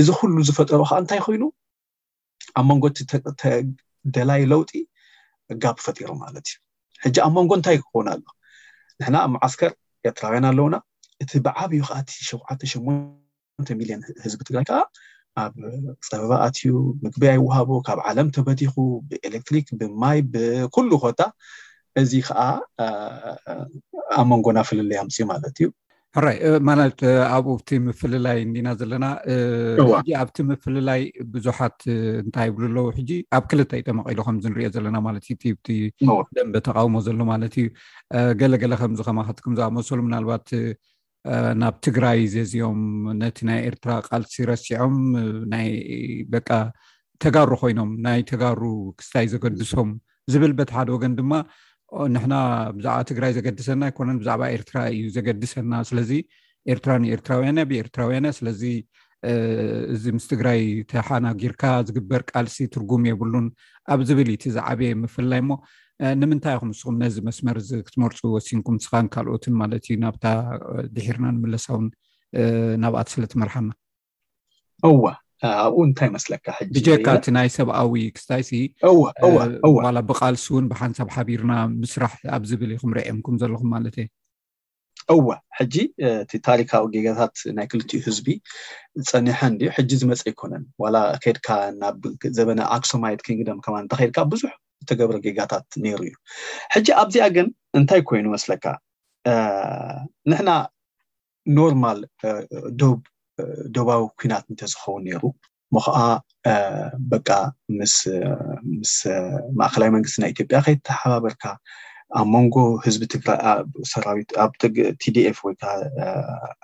እዚ 0.00 0.08
ኩሉ 0.18 0.36
ዝፈጠሩ 0.48 0.80
ከዓ 0.90 0.98
እንታይ 1.02 1.20
ኮይኑ 1.26 1.42
ኣብ 2.60 2.64
መንጎቲ 2.70 2.98
ተደላይ 3.42 4.42
ለውጢ 4.52 4.72
ጋብ 5.64 5.76
ፈጢሮ 5.86 6.10
ማለት 6.24 6.48
እዩ 6.54 7.02
ሕጂ 7.04 7.16
ኣብ 7.26 7.32
መንጎ 7.38 7.50
እንታይ 7.58 7.78
ክኾን 7.84 8.08
ኣሎ 8.14 8.24
ንሕና 9.00 9.16
ኣብ 9.26 9.30
ማዓስከር 9.36 9.72
ኤርትራውያን 10.08 10.48
ኣለውና 10.50 10.76
እቲ 11.24 11.30
ብዓበዩ 11.46 11.80
ከዓቲ 11.90 12.10
78 12.32 13.72
ሚሊዮን 13.82 14.02
ህዝቢ 14.24 14.40
ትግራይ 14.48 14.66
ከዓ 14.70 14.80
ኣብ 15.42 15.52
ፀበባኣትዩ 16.08 16.70
ምግቢ 17.04 17.22
ኣይዋሃቦ 17.34 17.70
ካብ 17.88 17.98
ዓለም 18.10 18.28
ተበቲኹ 18.36 18.74
ብኤሌክትሪክ 19.10 19.66
ብማይ 19.80 20.18
ብኩሉ 20.32 20.90
ኮታ 21.04 21.20
እዚ 22.02 22.12
ከዓ 22.28 22.40
ኣብ 24.18 24.26
መንጎና 24.32 24.58
ፍለለያ 24.70 24.98
ምፅ 25.08 25.16
ማለት 25.32 25.56
እዩ 25.60 25.68
ራይ 26.24 26.36
ማለት 26.68 27.00
ኣብኡ 27.34 27.52
ቲ 27.68 27.78
ምፍለላይ 27.86 28.38
እንዲና 28.44 28.68
ዘለና 28.78 29.06
ኣብቲ 30.20 30.36
ምፍላላይ 30.48 31.02
ብዙሓት 31.34 31.78
እንታይ 32.22 32.46
ይብል 32.50 32.64
ኣለዉ 32.68 32.86
ሕጂ 32.96 33.10
ኣብ 33.36 33.44
ክልተ 33.50 33.72
ይ 33.78 33.82
ተመቂሉ 33.88 34.18
ከምዚ 34.28 34.44
ንሪኦ 34.52 34.70
ዘለና 34.76 34.96
ማለት 35.06 35.24
እዩ 35.34 35.54
ቲ 35.66 35.70
ደንበ 36.36 36.54
ተቃውሞ 36.68 36.96
ዘሎ 37.08 37.20
ማለት 37.32 37.54
እዩ 37.62 37.68
ገለገለ 38.40 38.72
ከምዚ 38.82 39.00
ከማከትኩምዝኣመሰሉ 39.08 39.98
ምናልባት 40.08 40.46
ናብ 41.60 41.74
ትግራይ 41.86 42.18
ዘዚኦም 42.34 42.78
ነቲ 43.22 43.38
ናይ 43.48 43.58
ኤርትራ 43.70 43.90
ቃልሲ 44.08 44.34
ረሲዖም 44.50 44.94
ናይ 45.54 45.68
በቃ 46.34 46.48
ተጋሩ 47.22 47.50
ኮይኖም 47.62 47.90
ናይ 48.06 48.20
ተጋሩ 48.30 48.60
ክስታይ 48.98 49.26
ዘገድሶም 49.32 49.90
ዝብል 50.34 50.52
በቲ 50.58 50.70
ሓደ 50.76 50.88
ወገን 50.96 51.12
ድማ 51.18 51.32
ንሕና 52.14 52.34
ብዛዕባ 52.76 52.96
ትግራይ 53.10 53.32
ዘገድሰና 53.38 53.82
ይኮነን 53.90 54.18
ብዛዕባ 54.22 54.42
ኤርትራ 54.56 54.78
እዩ 54.96 55.04
ዘገድሰና 55.16 55.72
ስለዚ 55.90 56.10
ኤርትራ 56.72 56.90
ን 57.02 57.10
ኤርትራውያን 57.14 57.58
እ 57.62 57.66
ብኤርትራውያንእ 57.70 58.34
ስለዚ 58.38 58.62
እዚ 59.94 60.04
ምስ 60.16 60.26
ትግራይ 60.32 60.60
ተሓናጊርካ 60.92 61.64
ዝግበር 61.88 62.20
ቃልሲ 62.32 62.56
ትርጉም 62.74 63.02
የብሉን 63.10 63.46
ኣብ 63.94 64.00
ዝብል 64.10 64.30
እቲ 64.36 64.44
ዝዓበየ 64.56 64.92
ምፍላይ 65.04 65.40
እሞ 65.44 65.50
ንምንታይ 66.20 66.54
ይኹምንስኹም 66.56 66.94
ነዚ 67.04 67.16
መስመር 67.28 67.56
ክትመርፁ 67.86 68.18
ወሲንኩም 68.34 68.76
ንስኻን 68.78 69.06
ካልኦትን 69.14 69.54
ማለት 69.62 69.82
እዩ 69.88 69.96
ናብታ 70.04 70.24
ድሕርና 70.96 71.24
ንምለሳውን 71.36 71.86
ናብኣት 72.84 73.08
ስለትመርሓና 73.14 73.68
እዋ 74.90 75.04
ኣብኡ 75.64 75.80
እንታይ 75.88 76.08
ይመስለካ 76.10 76.46
ብጀካ 76.76 77.06
ቲ 77.24 77.34
ናይ 77.36 77.48
ሰብኣዊ 77.56 77.92
ክስታይሲ 78.16 78.50
ብቃልሲ 80.08 80.44
ውን 80.54 80.66
ብሓንሳብ 80.72 81.08
ሓቢርና 81.16 81.52
ምስራሕ 81.82 82.14
ኣብ 82.36 82.42
ዝብል 82.50 82.72
ይኩምርአዮምኩም 82.76 83.38
ዘለኩም 83.42 83.70
ማለት 83.74 83.96
እየ 84.02 84.06
እዋ 85.14 85.28
ሕጂ 85.58 85.74
እቲ 86.22 86.32
ታሪካዊ 86.48 86.84
ጌጋታት 86.96 87.36
ናይ 87.58 87.66
ክልትኡ 87.72 88.00
ህዝቢ 88.06 88.26
ዝፀኒሐን 89.06 89.54
ሕጂ 89.76 89.90
ዝመፀ 90.00 90.22
ኣይኮነን 90.30 90.64
ዋላ 90.84 90.96
ከድካ 91.24 91.48
ናብ 91.82 92.02
ዘበነ 92.38 92.60
ኣክሶማየት 92.76 93.22
ክንግደም 93.28 93.60
ከማ 93.64 93.76
እተከድካ 93.86 94.18
ብዙሕ 94.32 94.52
ዝተገብረ 94.82 95.16
ጌጋታት 95.26 95.66
ነይሩ 95.84 95.98
እዩ 96.08 96.14
ሕጂ 96.74 96.86
ኣብዚኣ 97.02 97.24
ግን 97.36 97.46
እንታይ 97.78 98.00
ኮይኑ 98.08 98.26
መስለካ 98.36 98.64
ንሕና 100.30 100.50
ኖርማል 101.58 101.98
ደባዊ 103.74 104.02
ኩናት 104.20 104.44
እንተዝኸው 104.52 104.96
ነይሩ 105.06 105.22
ሞከዓ 105.74 105.98
በቃ 107.12 107.28
ምስ 107.78 108.94
ማእከላዊ 109.58 109.88
መንግስቲ 109.96 110.16
ናይ 110.22 110.30
ኢትዮጵያ 110.34 110.58
ከይተሓባበርካ 110.66 111.44
ኣብ 112.18 112.26
ሞንጎ 112.34 112.54
ህዝትሰራዊቲዲኤፍ 112.84 115.36
ወ 115.46 115.48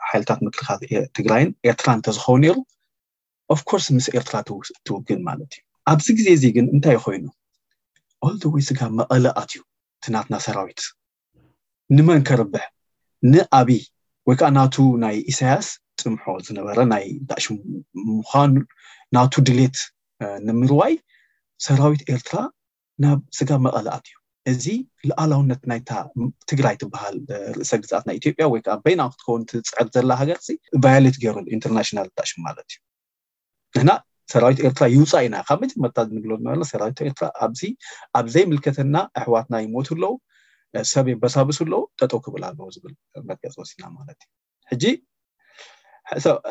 ሓይልታት 0.09 0.41
ምክልኻት 0.47 0.81
ትግራይን 1.19 1.49
ኤርትራ 1.71 1.89
እንተዝኸው 1.99 2.37
ነይሩ 2.45 2.57
ኣፍ 3.55 3.61
ኮርስ 3.71 3.87
ምስ 3.97 4.07
ኤርትራ 4.19 4.37
ትውግን 4.89 5.21
ማለት 5.29 5.51
እዩ 5.57 5.63
ኣብዚ 5.95 6.07
ግዜ 6.19 6.29
እዚ 6.37 6.45
ግን 6.57 6.67
እንታይ 6.75 6.97
ኮይኑ 7.05 7.25
ህልዶ 8.27 8.43
ወይ 8.55 8.63
ስጋ 8.69 8.81
መቐሊ 8.99 9.25
ኣትእዩ 9.41 9.61
ትናትና 10.05 10.35
ሰራዊት 10.47 10.81
ንመን 11.97 12.21
ከርብሕ 12.29 12.65
ንዓብይ 13.33 13.81
ወይ 14.29 14.37
ከዓ 14.41 14.49
ናቱ 14.59 14.75
ናይ 15.05 15.17
ኢሳያስ 15.33 15.67
ጥምሖ 16.01 16.23
ዝነበረ 16.47 16.79
ናይ 16.93 17.05
ዳእሽ 17.29 17.47
ምኳኑ 18.19 18.51
ናቱ 19.17 19.33
ድሌት 19.49 19.79
ንምርዋይ 20.47 20.95
ሰራዊት 21.67 22.03
ኤርትራ 22.15 22.37
ናብ 23.05 23.21
ስጋ 23.39 23.51
መቐሊ 23.67 23.87
ኣት 23.97 24.07
እዩ 24.13 24.25
እዚ 24.51 24.65
ንኣላውነት 25.09 25.63
ናይታ 25.71 25.91
ትግራይ 26.51 26.75
ትበሃል 26.81 27.17
ርእሰ 27.59 27.73
ግዛኣት 27.85 28.05
ናይ 28.09 28.17
ኢትዮጵያ 28.21 28.45
ወይከዓ 28.53 28.75
በይናዊ 28.85 29.09
ክትከውን 29.15 29.43
ትፅዕት 29.51 29.89
ዘላ 29.97 30.11
ሃገር 30.23 30.39
ቫዮሌት 30.85 31.17
ገይሩኢንተርናሽናል 31.25 32.09
ዳእሽሙ 32.19 32.41
ማለት 32.49 32.69
እዩ 33.79 33.85
ሰራዊት 34.33 34.59
ኤርትራ 34.69 34.85
ይውፃእ 34.95 35.23
ኢና 35.27 35.37
ካብ 35.49 35.61
መ 35.63 35.69
መታ 35.85 35.97
ብሎ 36.25 36.31
ና 36.45 36.69
ሰራዊት 36.71 37.01
ኤርትራ 37.07 37.25
ኣብዚ 37.47 37.61
ኣብዘይምልከተና 38.21 38.95
ኣሕዋትና 39.21 39.57
ይሞት 39.65 39.89
ኣለው 39.95 40.15
ሰብ 40.93 41.07
የበሳብስ 41.13 41.59
ኣለው 41.65 41.83
ጠጠው 42.01 42.21
ክብል 42.25 42.43
ኣለው 42.49 42.67
ዝብል 42.75 42.95
መገፂ 43.29 43.55
ወሲድና 43.63 43.87
ማለትእዩ 43.99 44.33
ሕጂ 44.73 44.85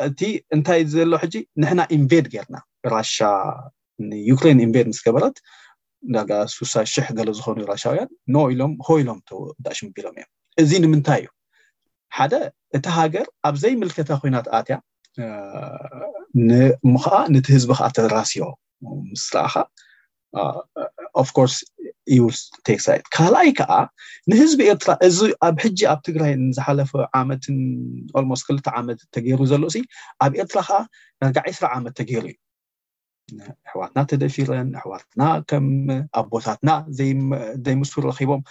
እቲ 0.08 0.20
እንታይ 0.56 0.80
ዘሎ 0.94 1.12
ሕጂ 1.22 1.34
ንሕና 1.62 1.80
ኢንቨድ 1.98 2.26
ጌርና 2.34 2.56
ራሻ 2.94 3.16
ንዩክሬን 4.10 4.58
ኢንቨድ 4.66 4.86
ምስ 4.92 5.00
ገበረት 5.06 5.36
ዳጋ 6.14 6.32
ሱሳሽሕ 6.56 7.06
ገሎ 7.18 7.28
ዝኮኑ 7.38 7.58
ራሻውያን 7.72 8.10
ንኢሎም 8.36 8.72
ኮኢሎም 8.86 9.20
ዳሽምቢሎም 9.66 10.16
እዮም 10.20 10.28
እዚ 10.62 10.70
ንምንታይ 10.84 11.22
እዩ 11.24 11.28
ሓደ 12.16 12.34
እቲ 12.78 12.84
ሃገር 12.98 13.26
ኣብዘይምልከተ 13.48 14.10
ኮይናት 14.22 14.46
ኣትያ 14.58 14.76
ንሙ 16.44 16.94
ከዓ 17.04 17.16
ነቲ 17.34 17.46
ህዝቢ 17.56 17.70
ከዓ 17.80 17.86
ተራስዮ 17.96 18.42
ምስ 19.10 19.24
ርኣኻ 19.34 19.54
ኣፍ 21.20 21.28
ኮርስ 21.36 21.54
ሳ 22.84 22.96
ካልኣይ 23.14 23.50
ከዓ 23.58 23.70
ንህዝቢ 24.30 24.60
ኤርትራ 24.72 24.90
እዚ 25.08 25.18
ኣብ 25.46 25.56
ሕጂ 25.64 25.78
ኣብ 25.92 26.00
ትግራይ 26.06 26.32
ዝሓለፈ 26.56 26.92
ዓመትን 27.20 27.56
ልሞስት 28.22 28.44
ክልተ 28.48 28.66
ዓመት 28.80 29.00
ተገይሩ 29.14 29.38
ዘሎ 29.52 29.62
ኣብ 30.24 30.32
ኤርትራ 30.42 30.58
ከዓ 30.68 30.80
ነርጋ 31.24 31.36
ዒስራ 31.54 31.64
ዓመት 31.78 31.94
ተገይሩ 32.00 32.26
እዩ 33.30 33.38
ኣሕዋትና 33.68 33.98
ተደፊረን 34.10 34.68
ሕዋትና 34.82 35.22
ከኣብ 35.50 36.26
ቦታትና 36.34 36.70
ዘይ 36.98 37.12
ምስ 37.80 37.90
ረኪቦም 38.10 38.42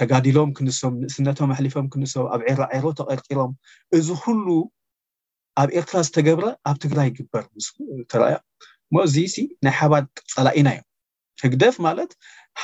ተጋዲሎም 0.00 0.50
ክንሶም 0.58 0.94
ንእስነቶም 1.02 1.50
ኣሕሊፎም 1.56 1.86
ክንሶም 1.94 2.26
ኣብ 2.34 2.42
ዕሮሮ 2.50 2.84
ተቐርቂሮም 3.00 3.52
እዚ 3.98 4.08
ኩሉ 4.24 4.46
ኣብ 5.62 5.68
ኤርትራ 5.78 5.98
ዝተገብረ 6.06 6.46
ኣብ 6.68 6.76
ትግራይ 6.84 7.06
ይግበር 7.10 7.44
ስተርአያ 7.66 8.34
ሞእዚ 8.96 9.14
ናይ 9.64 9.74
ሓባር 9.78 10.04
ፀላኢና 10.34 10.68
እዮ 10.76 10.82
ህግደፍ 11.44 11.76
ማለት 11.86 12.10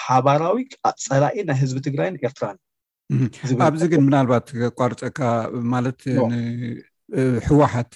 ሓባራዊ 0.02 0.58
ፀላኢ 1.06 1.36
ናይ 1.48 1.56
ህዝቢ 1.62 1.78
ትግራይን 1.88 2.18
ኤርትራ 2.26 2.46
ኣብዚ 3.68 3.82
ግን 3.92 4.02
ምናልባት 4.08 4.48
ቋርፀካ 4.80 5.20
ማለት 5.74 6.02
ንሕወሓት 7.14 7.92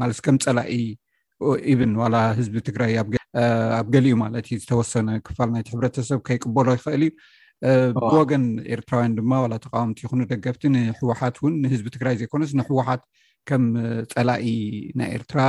ማለስ 0.00 0.20
ከም 0.26 0.38
ፀላኢ 0.46 0.72
ብን 1.80 1.92
ዋላ 2.00 2.16
ህዝቢ 2.38 2.56
ትግራይ 2.68 2.92
ኣብ 3.80 3.88
ገሊኡ 3.94 4.14
ማለት 4.24 4.46
ዩ 4.52 4.56
ዝተወሰነ 4.62 5.08
ክፋል 5.26 5.48
ናይቲ 5.54 5.68
ሕብረተሰብ 5.74 6.20
ከይቅበሎ 6.26 6.66
ይኽእል 6.78 7.02
እዩ 7.04 7.12
ብወገን 8.02 8.44
ኤርትራውያን 8.74 9.14
ድማ 9.18 9.32
ተቃወምቲ 9.64 9.98
ይክ 10.04 10.12
ደገፍቲ 10.32 10.64
ንሕወሓት 10.74 11.36
ውን 11.44 11.54
ንህዝቢ 11.62 11.86
ትግራይ 11.96 12.16
ዘይኮነስ 12.20 12.52
ንሕወሓት 12.58 13.02
ከም 13.48 13.64
ፀላኢ 14.12 14.46
ናይ 14.98 15.08
ኤርትራ 15.18 15.40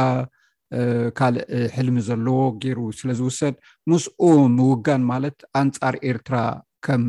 ካልእ 1.20 1.46
ሕልሚ 1.76 1.98
ዘለዎ 2.08 2.40
ገይሩ 2.64 2.80
ስለዝውሰድ 3.00 3.56
ምስኡ 3.92 4.22
ምውጋን 4.58 5.02
ማለት 5.12 5.38
ኣንፃር 5.62 5.96
ኤርትራ 6.10 6.36
ከም 6.88 7.04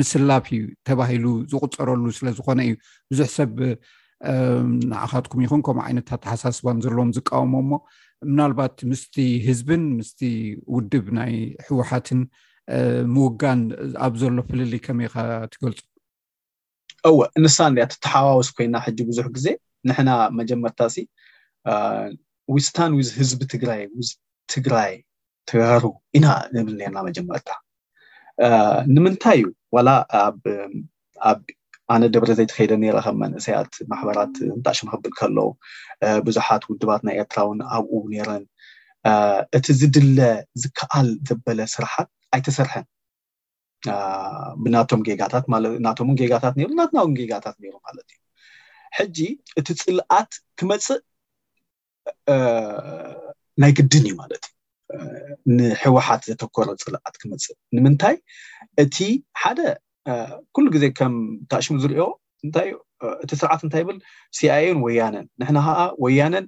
ምስላፍ 0.00 0.44
እዩ 0.56 0.62
ተባሂሉ 0.88 1.24
ዝቁፀረሉ 1.52 2.04
ስለዝኮነ 2.18 2.58
እዩ 2.68 2.74
ብዙሕ 3.10 3.28
ሰብ 3.38 3.56
ንዓኻትኩም 4.92 5.42
ይኹን 5.44 5.62
ከምኡ 5.66 5.82
ዓይነታት 5.88 6.20
ተሓሳስባን 6.24 6.82
ዘለዎም 6.84 7.10
ዝቃወሞ 7.18 7.52
ሞ 7.70 7.80
ምናልባት 8.30 8.76
ምስቲ 8.90 9.16
ህዝብን 9.48 9.84
ምስቲ 9.98 10.20
ውድብ 10.74 11.06
ናይ 11.18 11.32
ሕወሓትን 11.66 12.20
ምውጋን 13.14 13.60
ኣብ 14.06 14.14
ዘሎ 14.22 14.36
ፍልልይ 14.50 14.80
ከመይካ 14.86 15.16
ትገልፁ 15.54 15.80
እወ 17.10 17.18
ንሳ 17.44 17.56
እንድኣ 17.70 17.84
ተተሓዋውስ 17.94 18.48
ኮይና 18.56 18.76
ሕጂ 18.86 18.98
ብዙሕ 19.10 19.26
ግዜ 19.36 19.46
ንሕና 19.88 20.10
መጀመርታ 20.40 20.80
እሲ 20.90 20.96
ዊስታን 22.54 22.92
ህዝቢ 23.18 23.40
ትግራይ 23.52 23.82
ትግራይ 24.52 24.92
ተራሩ 25.50 25.84
ኢና 26.18 26.26
ንብል 26.54 26.74
ነርና 26.80 26.98
መጀመርታ 27.08 27.50
ንምንታይ 28.94 29.38
እዩ 29.44 29.48
ዋላ 29.76 29.88
ኣብ 31.30 31.42
ኣነ 31.94 32.02
ደብረ 32.14 32.30
ዘይተከይደ 32.38 32.72
ነረ 32.82 32.98
ከም 33.04 33.16
መንእሰያት 33.22 33.72
ማሕበራት 33.90 34.34
እንታሽመክብል 34.54 35.12
ከሎ 35.18 35.38
ብዙሓት 36.26 36.62
ውድባት 36.70 37.02
ናይ 37.08 37.16
ኤርትራ 37.22 37.40
እውን 37.46 37.60
ኣብኡ 37.76 38.02
ነረን 38.12 38.44
እቲ 39.56 39.66
ዝድለ 39.80 40.18
ዝከኣል 40.62 41.08
ዘበለ 41.28 41.60
ስራሓት 41.74 42.10
ኣይተሰርሐን 42.36 42.86
ብናቶምታትእናቶም 44.64 46.10
ጌጋታት 46.20 46.54
ሩ 46.66 46.72
ናትናው 46.80 47.06
ጌጋታት 47.20 47.56
ሩ 47.62 47.72
ማለት 47.86 48.06
እዩ 48.14 48.21
ሕጂ 48.98 49.18
እቲ 49.60 49.68
ፅልኣት 49.82 50.32
ክመፅእ 50.60 51.00
ናይ 53.62 53.72
ግድን 53.78 54.04
እዩ 54.08 54.14
ማለት 54.22 54.44
እዩ 54.96 55.36
ንሕወሓት 55.58 56.22
ዘተኮሮ 56.28 56.68
ፅልኣት 56.84 57.14
ክመፅእ 57.22 57.56
ንምንታይ 57.76 58.16
እቲ 58.84 58.96
ሓደ 59.42 59.60
ኩሉ 60.56 60.66
ግዜ 60.74 60.84
ከም 60.98 61.14
ታኣሽሙ 61.52 61.74
ዝሪኦ 61.84 62.06
እንታይዩ 62.46 62.74
እቲ 63.24 63.30
ስርዓት 63.40 63.60
እንታይ 63.66 63.82
ይብል 63.84 63.98
ሲኣኤን 64.38 64.78
ወያነን 64.84 65.26
ንሕና 65.40 65.58
ከዓ 65.66 65.78
ወያነን 66.04 66.46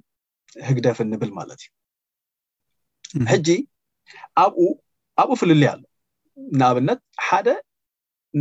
ህግደፍ 0.67 0.97
እንብል 1.05 1.31
ማለት 1.39 1.61
እዩ 1.65 1.71
ሕጂ 3.33 3.49
ኣኡኣብኡ 4.43 5.33
ፍልልይ 5.41 5.69
ኣሎ 5.73 5.81
ንኣብነት 6.59 6.99
ሓደ 7.27 7.47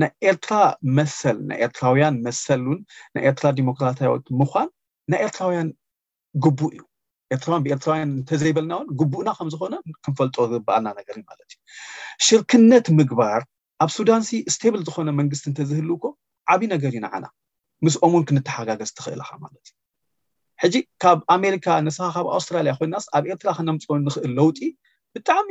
ናይ 0.00 0.10
ኤርትራ 0.28 0.54
መሰል 0.98 1.36
ናይ 1.48 1.58
ኤርትራውያን 1.64 2.14
መሰል 2.26 2.60
ን 2.72 2.78
ናይ 3.14 3.22
ኤርትራ 3.30 3.46
ዲሞክራታዊት 3.58 4.24
ምኳን 4.40 4.68
ናይ 5.12 5.20
ኤርትራውያን 5.26 5.68
ግቡእ 6.44 6.72
እዩ 6.76 6.80
ኤርትራውያን 7.34 7.64
ብኤርትራውያን 7.66 8.10
እንተዘይበልና 8.18 8.72
እውን 8.78 8.88
ግቡእና 9.00 9.28
ከምዝኮነ 9.38 9.74
ክንፈልጦ 10.06 10.36
ዝበኣልና 10.52 10.88
ነገር 11.00 11.16
ማለት 11.28 11.48
እዩ 11.54 11.58
ሽርክነት 12.26 12.86
ምግባር 12.98 13.40
ኣብ 13.84 13.90
ሱዳንሲ 13.98 14.30
ስቴብል 14.54 14.82
ዝኮነ 14.88 15.10
መንግስቲ 15.20 15.46
እንተዝህል 15.52 15.88
ኮ 16.04 16.08
ዓብይ 16.54 16.68
ነገር 16.74 16.92
ዩ 16.96 17.00
ንዓና 17.06 17.24
ምስኦም 17.84 18.12
ውን 18.16 18.24
ክንተሓጋገዝ 18.28 18.90
ትኽእልካ 18.98 19.30
ማለት 19.44 19.64
እዩ 19.72 19.80
ሕጂ 20.62 20.76
ካብ 21.02 21.18
ኣሜሪካ 21.36 21.66
ነስኻ 21.86 22.06
ካብ 22.16 22.26
ኣውስትራልያ 22.36 22.72
ኮይናስ 22.80 23.06
ኣብ 23.16 23.24
ኤርትራ 23.32 23.48
ክነምፆ 23.58 23.86
ንኽእል 24.06 24.30
ለውጢ 24.38 24.60
ብጣዕሚ 25.14 25.48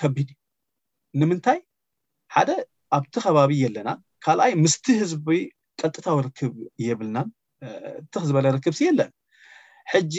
ከቢድ 0.00 0.28
ዩ 0.34 1.22
ንምንታይ 1.22 1.60
ሓደ 2.34 2.50
ኣብቲ 2.96 3.14
ከባቢ 3.24 3.50
የለና 3.64 3.88
ካልኣይ 4.24 4.52
ምስቲ 4.64 4.86
ህዝቢ 5.02 5.26
ቀጥታዊ 5.80 6.16
ርክብ 6.26 6.54
የብልናን 6.86 7.28
እቲክዝበረ 8.00 8.44
ርክብ 8.56 8.74
ሲ 8.78 8.80
የለን 8.88 9.10
ሕጂ 9.92 10.14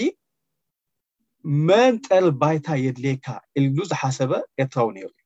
መንጠር 1.69 2.25
ባይታ 2.41 2.67
የድልየካ 2.85 3.27
ኢሉ 3.59 3.77
ዝሓሰበ 3.89 4.31
ኤርትራዊ 4.63 4.89
ነይሩ 4.95 5.07
እዩ 5.11 5.19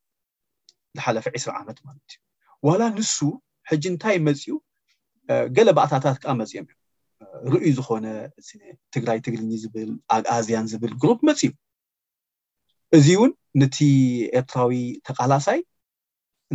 ዝሓለፈ 0.97 1.25
2ስ 1.35 1.45
ዓመት 1.59 1.77
ማለት 1.87 2.05
እዩ 2.15 2.19
ዋላ 2.69 2.83
ንሱ 2.97 3.17
ሕጂ 3.69 3.83
እንታይ 3.91 4.17
መፅኡ 4.27 4.53
ገለ 5.55 5.69
ባእታታት 5.77 6.17
ከዓ 6.23 6.33
መፂኦም 6.41 6.65
እዮም 6.65 6.75
ርእዩ 7.53 7.71
ዝኮነ 7.79 8.05
ትግራይ 8.95 9.19
ትግር 9.25 9.41
ዝብል 9.63 9.91
ኣዝያን 10.37 10.69
ዝብል 10.71 10.93
ጉሩፕ 11.03 11.21
መፅዩ 11.29 11.49
እዚ 12.97 13.07
ውን 13.21 13.31
ነቲ 13.61 13.77
ኤርትራዊ 14.39 14.73
ተቃላሳይ 15.09 15.59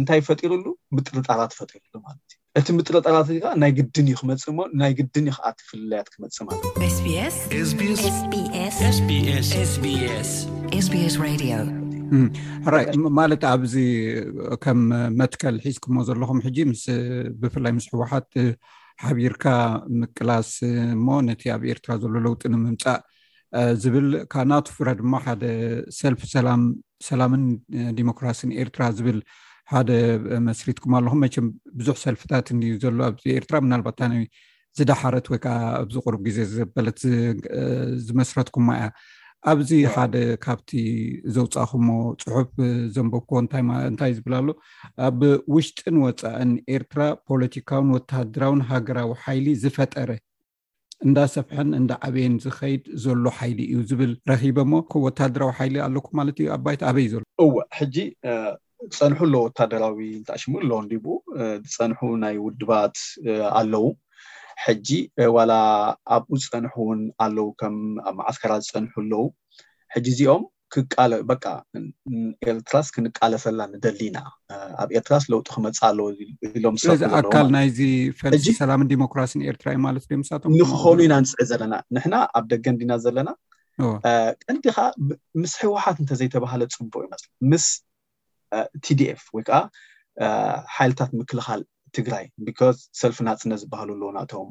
እንታይ 0.00 0.20
ፈጢሩሉ 0.26 0.66
ምጥሪ 0.96 1.16
ጣላ 1.28 1.40
ትፈጢሩሉ 1.52 1.94
ማለት 2.06 2.28
እዩ 2.34 2.60
እቲ 2.60 2.68
ምጥሪ 2.78 2.94
ጣላ 3.06 3.18
ናይ 3.62 3.72
ግድን 3.78 4.06
ክመፅእ 4.20 4.50
ናይ 4.80 4.92
ግድን 4.98 5.26
ከዓ 5.36 5.44
ትፍለያት 5.58 6.08
ክመፅ 6.14 6.38
ስ 10.86 11.18
ራይ 12.72 12.86
ማለት 13.18 13.42
ኣብዚ 13.50 13.74
ከም 14.64 14.80
መትከል 15.20 15.56
ሒዝኩሞ 15.66 15.96
ዘለኩም 16.08 16.40
ሕጂ 16.46 16.58
ምስ 16.70 16.82
ብፍላይ 17.42 17.72
ምስ 17.76 17.86
ሕወሓት 17.92 18.30
ሓቢርካ 19.04 19.44
ምቅላስ 20.00 20.50
እሞ 20.96 21.06
ነቲ 21.28 21.42
ኣብ 21.54 21.62
ኤርትራ 21.72 21.92
ዘሎ 22.02 22.14
ለውጢ 22.26 22.42
ንምምፃእ 22.54 23.00
ዝብል 23.84 24.08
ካ 24.32 24.44
ናቱፍረ 24.50 24.88
ድማ 24.98 25.14
ሓደ 25.24 25.42
ሰልፍ 26.00 26.20
ሰላምን 27.08 27.44
ዲሞክራሲን 28.00 28.52
ኤርትራ 28.62 28.82
ዝብል 28.98 29.18
ሓደ 29.72 29.90
መስሪትኩም 30.48 30.94
ኣለኩም 30.98 31.20
መም 31.24 31.46
ብዙሕ 31.78 31.96
ሰልፍታት 32.04 32.46
ን 32.58 32.60
ዘሎ 32.84 32.98
ኣዚ 33.10 33.22
ኤርትራ 33.38 33.54
ምናልባታ 33.64 34.00
ዝዳሓረት 34.78 35.26
ወይከዓ 35.32 35.56
ኣዝቅርብ 35.80 36.20
ግዜ 36.26 36.38
ዘበለት 36.54 37.00
ዝመስረትኩምማ 38.06 38.68
እያ 38.78 38.86
ኣብዚ 39.50 39.70
ሓደ 39.94 40.14
ካብቲ 40.44 40.70
ዘውፃእኹሞ 41.36 41.88
ፅሑፍ 42.24 42.50
ዘንቦኮ 42.96 43.30
እንታይ 43.42 44.12
ዝብል 44.18 44.34
ኣሎ 44.40 44.48
ኣብ 45.06 45.20
ውሽጥን 45.54 45.96
ወፃእን 46.04 46.52
ኤርትራ 46.74 47.00
ፖለቲካውን 47.30 47.88
ወታድራዊን 47.96 48.62
ሃገራዊ 48.72 49.10
ሓይሊ 49.24 49.46
ዝፈጠረ 49.62 50.10
እንዳሰፍሐን 51.08 51.70
እንዳ 51.80 51.92
ዓብይን 52.08 52.34
ዝከይድ 52.44 52.84
ዘሎ 53.04 53.24
ሓይሊ 53.38 53.60
እዩ 53.72 53.78
ዝብል 53.92 54.12
ረኪበ 54.32 54.58
ሞ 54.72 54.82
ወታሃደራዊ 55.06 55.50
ሓይሊ 55.60 55.76
ኣለኩም 55.88 56.14
ማለት 56.20 56.36
እዩ 56.42 56.50
ኣባይቲ 56.58 56.82
ኣበይ 56.90 57.08
ዘሎእሕጂ 57.14 57.94
ፀንሑኣሎ 58.98 59.34
ወታደራዊ 59.46 59.98
እንታኣሽምር 60.20 60.62
ለ 60.70 60.78
ንዲኡ 60.84 61.04
ዝፀንሑ 61.72 61.98
ናይ 62.24 62.36
ውድባት 62.46 62.96
ኣለው 63.60 63.84
ሕጂ 64.64 64.88
ዋላ 65.36 65.52
ኣብኡ 66.16 66.34
ዝፀንሑ 66.44 66.72
ውን 66.88 67.00
ኣለው 67.26 67.46
ከምኣብ 67.60 68.14
ማዓስከራት 68.20 68.64
ዝፀንሑ 68.68 68.92
ኣለው 69.02 69.24
ሕጂ 69.96 70.06
እዚኦም 70.14 70.42
ክ 70.72 70.84
ኤርትራስ 72.50 72.86
ክንቃለፈላ 72.94 73.58
ንደሊኢና 73.72 74.18
ኣብ 74.82 74.90
ኤርትራስ 74.98 75.24
ለውጡ 75.32 75.48
ክመፃእ 75.56 75.84
ኣለዎ 75.90 76.06
ሎምእዚ 76.64 77.02
ኣካል 77.20 77.48
ናይዚ 77.56 77.78
ፈል 78.20 78.34
ሰላምን 78.60 78.88
ዲሞክራሲንኤርትራ 78.94 79.66
እዩ 79.74 79.80
ማለት 79.86 80.06
ዶሳቶም 80.12 80.54
ንክኮኑ 80.60 80.98
ኢና 81.06 81.16
ንፅዕብ 81.24 81.48
ዘለና 81.52 81.74
ንሕና 81.96 82.14
ኣብ 82.38 82.46
ደገንዲና 82.54 82.92
ዘለና 83.06 83.28
ቀንዲካ 84.48 84.78
ምስ 85.42 85.52
ሕወሓት 85.64 85.96
እንተዘይተባሃለ 86.04 86.62
ፅቡቅ 86.76 87.04
ዩመስ 87.44 87.66
ቲዲኤፍ 88.86 89.22
ወይ 89.36 89.44
ከዓ 89.48 89.58
ሓይልታት 90.76 91.10
ምክልኻል 91.20 91.62
ትግራይ 91.96 92.24
ቢካ 92.44 92.60
ሰልፍ 93.00 93.18
ናፅነት 93.26 93.58
ዝበሃሉኣሎ 93.62 94.02
ናቶም 94.18 94.48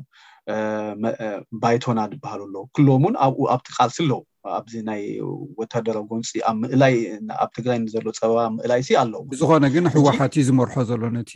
ባይቶና 1.63 1.99
ዝባሃሉ 2.11 2.41
ኣሎ 2.47 2.83
ሎም 2.87 3.03
ውን 3.07 3.15
ኣብ 3.25 3.33
ኣብቲ 3.55 3.67
ቃልሲ 3.77 3.97
ኣለው 4.03 4.21
ኣብዚ 4.57 4.73
ናይ 4.89 5.01
ወታደራዊ 5.61 6.05
ጎንፂ 6.11 6.29
ኣብ 7.43 7.51
ትግራይ 7.57 7.79
ዘሎ 7.93 8.05
ፀበባ 8.19 8.41
ምእላይ 8.57 8.81
ኣለዎ 9.03 9.21
ዝኮነ 9.39 9.65
ግን 9.75 9.87
ህወሓትዩ 9.95 10.43
ዝመርሖ 10.49 10.75
ዘሎ 10.91 11.03
ነቲ 11.17 11.33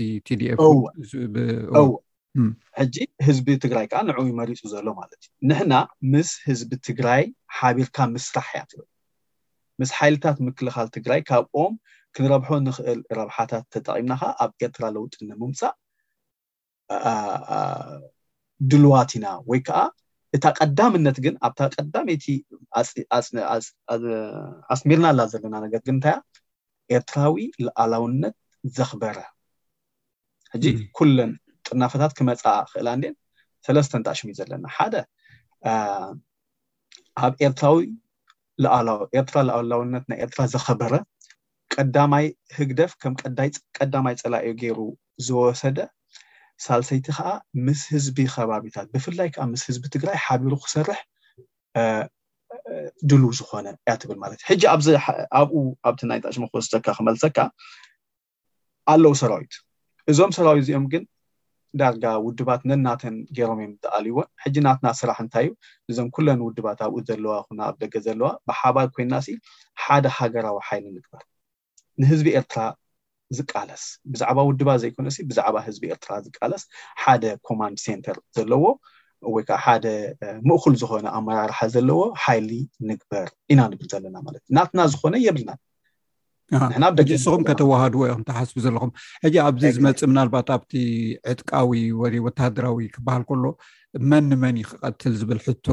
ፍሕጂ 2.78 2.95
ህዝቢ 3.25 3.49
ትግራይ 3.63 3.86
ከዓ 3.91 3.99
ንዕኡ 4.08 4.23
ይመሪፁ 4.30 4.62
ዘሎ 4.71 4.88
ማለት 4.97 5.17
እዩ 5.25 5.30
ንሕና 5.49 5.73
ምስ 6.13 6.30
ህዝቢ 6.47 6.71
ትግራይ 6.88 7.21
ሓቢርካ 7.60 7.97
ምስራሕ 8.15 8.49
ያትልምስ 8.60 9.91
ሓይልታት 9.97 10.38
ምክልካል 10.47 10.88
ትግራይ 10.95 11.21
ካብም 11.30 11.73
ክንረብሖ 12.17 12.49
ንክእል 12.65 12.99
ረብሓታት 13.19 13.63
ተጠቂምና 13.73 14.13
ከዓ 14.21 14.30
ኣብ 14.43 14.51
ኤርትራ 14.65 14.84
ለውጢ 14.95 15.13
ንምምፃእ 15.30 15.73
ድልዋት 18.71 19.10
ኢና 19.17 19.28
ወይ 19.49 19.60
ከዓ 19.67 19.80
እታ 20.36 20.45
ቀዳምነት 20.60 21.17
ግን 21.25 21.36
ኣብታ 21.47 21.60
ቀዳይቲ 21.75 22.25
ኣስሚርና 24.71 25.06
ላ 25.17 25.21
ዘለና 25.32 25.56
ነገር 25.65 25.82
ግ 25.88 25.91
እንታያ 25.95 26.15
ኤርትራዊ 26.97 27.36
ለኣላውነት 27.65 28.36
ዘኽበረ 28.78 29.17
ሕጂ 30.54 30.65
ኩለን 30.97 31.32
ጥናፈታት 31.67 32.12
ክመፃእ 32.17 32.56
ክእል 32.71 32.88
እንዴአን 32.95 33.15
ሰለስተን 33.67 34.04
ተኣሽሙ 34.08 34.28
እዩ 34.32 34.38
ዘለና 34.41 34.65
ሓደ 34.78 34.95
ኣብ 37.25 37.34
ራ 38.65 38.71
ኤርትራ 39.19 39.38
ኣላውነት 39.60 40.04
ናይ 40.10 40.17
ኤርትራ 40.25 40.41
ዘከበረ 40.54 40.93
ቀዳማይ 41.76 42.26
ህግደፍ 42.58 42.92
ከም 43.02 43.14
ቀዳማይ 43.78 44.16
ፀላእ 44.22 44.46
ገይሩ 44.62 44.80
ዝወሰደ 45.28 45.78
ሳልሰይቲ 46.66 47.08
ከዓ 47.18 47.30
ምስ 47.66 47.80
ህዝቢ 47.94 48.18
ከባቢታት 48.34 48.88
ብፍላይ 48.94 49.30
ከዓ 49.36 49.44
ምስ 49.54 49.64
ህዝቢ 49.70 49.84
ትግራይ 49.96 50.18
ሓቢሩ 50.26 50.52
ክሰርሕ 50.66 51.00
ድሉው 53.10 53.32
ዝኮነ 53.40 53.68
ያ 53.90 53.94
ትብል 54.02 54.18
ማለት 54.24 54.40
እዩ 54.44 54.48
ሕጂ 54.50 54.64
ኣብኡ 55.40 55.54
ኣብቲ 55.90 56.02
ናይጣሽሞ 56.12 56.44
ክወስካ 56.52 56.86
ክመልሰካ 56.98 57.38
ኣለዉ 58.94 59.14
ሰራዊት 59.24 59.54
እዞም 60.14 60.32
ሰራዊት 60.38 60.64
እዚኦም 60.66 60.86
ግን 60.94 61.04
ዳርጋ 61.80 62.04
ውድባት 62.26 62.62
ነናተን 62.70 63.16
ገይሮም 63.38 63.60
እዮም 63.62 63.74
ተኣል 63.86 64.06
ይዎን 64.10 64.28
ሕጂ 64.44 64.56
ናትና 64.68 64.88
ስራሕ 65.02 65.18
እንታይ 65.24 65.48
እዩ 65.50 65.94
እዞም 65.94 66.10
ኩለን 66.16 66.42
ውድባት 66.48 66.80
ኣብኡ 66.86 66.98
ዘለዋ 67.10 67.34
ኩ 67.48 67.60
ኣብ 67.70 67.76
ደገ 67.84 67.94
ዘለዋ 68.08 68.30
ብሓባር 68.50 68.88
ኮይና 68.98 69.14
ሲ 69.28 69.36
ሓደ 69.86 70.06
ሃገራዊ 70.20 70.60
ሓይሊ 70.68 70.86
ንግበር 70.98 71.24
ንህዝቢ 72.04 72.28
ኤርትራ 72.40 72.62
ዝቃለስ 73.38 73.84
ብዛዕባ 74.14 74.38
ውድባ 74.50 74.70
ዘይኮነ 74.82 75.08
ብዛዕባ 75.30 75.56
ህዝቢ 75.68 75.84
ኤርትራ 75.94 76.12
ዝቃለስ 76.26 76.64
ሓደ 77.04 77.24
ኮማንድ 77.48 77.78
ሴንተር 77.86 78.18
ዘለዎ 78.38 78.64
ወይ 79.36 79.44
ከዓ 79.50 79.60
ሓደ 79.66 79.86
ምእኩል 80.50 80.74
ዝኮነ 80.82 81.06
ኣመራርሓ 81.20 81.60
ዘለዎ 81.76 82.00
ሓይሊ 82.24 82.50
ንግበር 82.90 83.28
ኢና 83.54 83.62
ንብል 83.72 83.88
ዘለና 83.94 84.18
ማለት 84.28 84.42
እዩ 84.48 84.54
ናትና 84.58 84.80
ዝኮነ 84.94 85.16
የብልናንሕና 85.26 86.84
እስኹም 87.18 87.46
ከተወህድዎ 87.50 88.02
ክንታይሓስቡ 88.18 88.58
ዘለኹም 88.66 88.92
ሕጂ 89.26 89.36
ኣብዚ 89.48 89.64
ዝመፅ 89.78 90.02
ምናልባት 90.12 90.50
ኣብቲ 90.58 90.74
ዕጥቃዊ 91.34 91.82
ወ 92.02 92.12
ወታደራዊ 92.28 92.80
ክበሃል 92.98 93.24
ከሎ 93.32 93.44
መኒመን 94.12 94.56
ይክቀትል 94.64 95.14
ዝብል 95.22 95.42
ሕቶ 95.48 95.68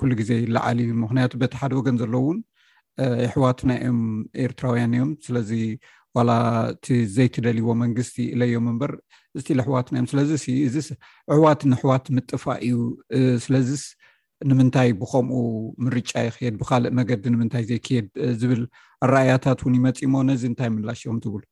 ኩሉ 0.00 0.10
ግዜ 0.22 0.30
ላዓሊ 0.56 0.80
ምክንያቱ 1.04 1.32
በቲ 1.42 1.54
ሓደ 1.60 1.72
ወገን 1.80 1.96
ዘለዎውን 2.02 2.38
ሕዋትና 3.34 3.70
ዮም 3.86 4.00
ኤርትራውያን 4.46 4.92
እዮም 4.96 5.10
ስለዚ 5.26 5.50
ዋላ 6.16 6.32
እቲ 6.72 6.88
ዘይትደልይዎ 7.14 7.70
መንግስቲ 7.84 8.16
ኢለዮም 8.34 8.66
እምበር 8.72 8.92
እዝቲ 9.36 9.48
ኢሉ 9.54 9.60
ኣሕዋትና 9.64 9.94
እዮም 9.98 10.08
ስለዚ 10.12 10.30
እዚ 10.66 10.76
ኣሕዋት 11.34 11.62
ንኣሕዋት 11.70 12.06
ምጥፋእ 12.16 12.60
እዩ 12.66 12.76
ስለዚስ 13.46 13.82
ንምንታይ 14.50 14.90
ብከምኡ 15.00 15.38
ምርጫ 15.86 16.10
ይክድ 16.26 16.54
ብካልእ 16.60 16.94
መገዲ 16.98 17.24
ንምንታይ 17.34 17.64
ዘይክየድ 17.70 18.06
ዝብል 18.42 18.62
ኣረኣያታት 19.06 19.60
እውን 19.62 19.76
ይመፂ 19.78 19.98
ሞ 20.12 20.22
ነዚ 20.28 20.42
እንታይ 20.50 20.70
ምላሽ 20.76 21.00
ዮም 21.06 21.18
ትብሉ 21.24 21.42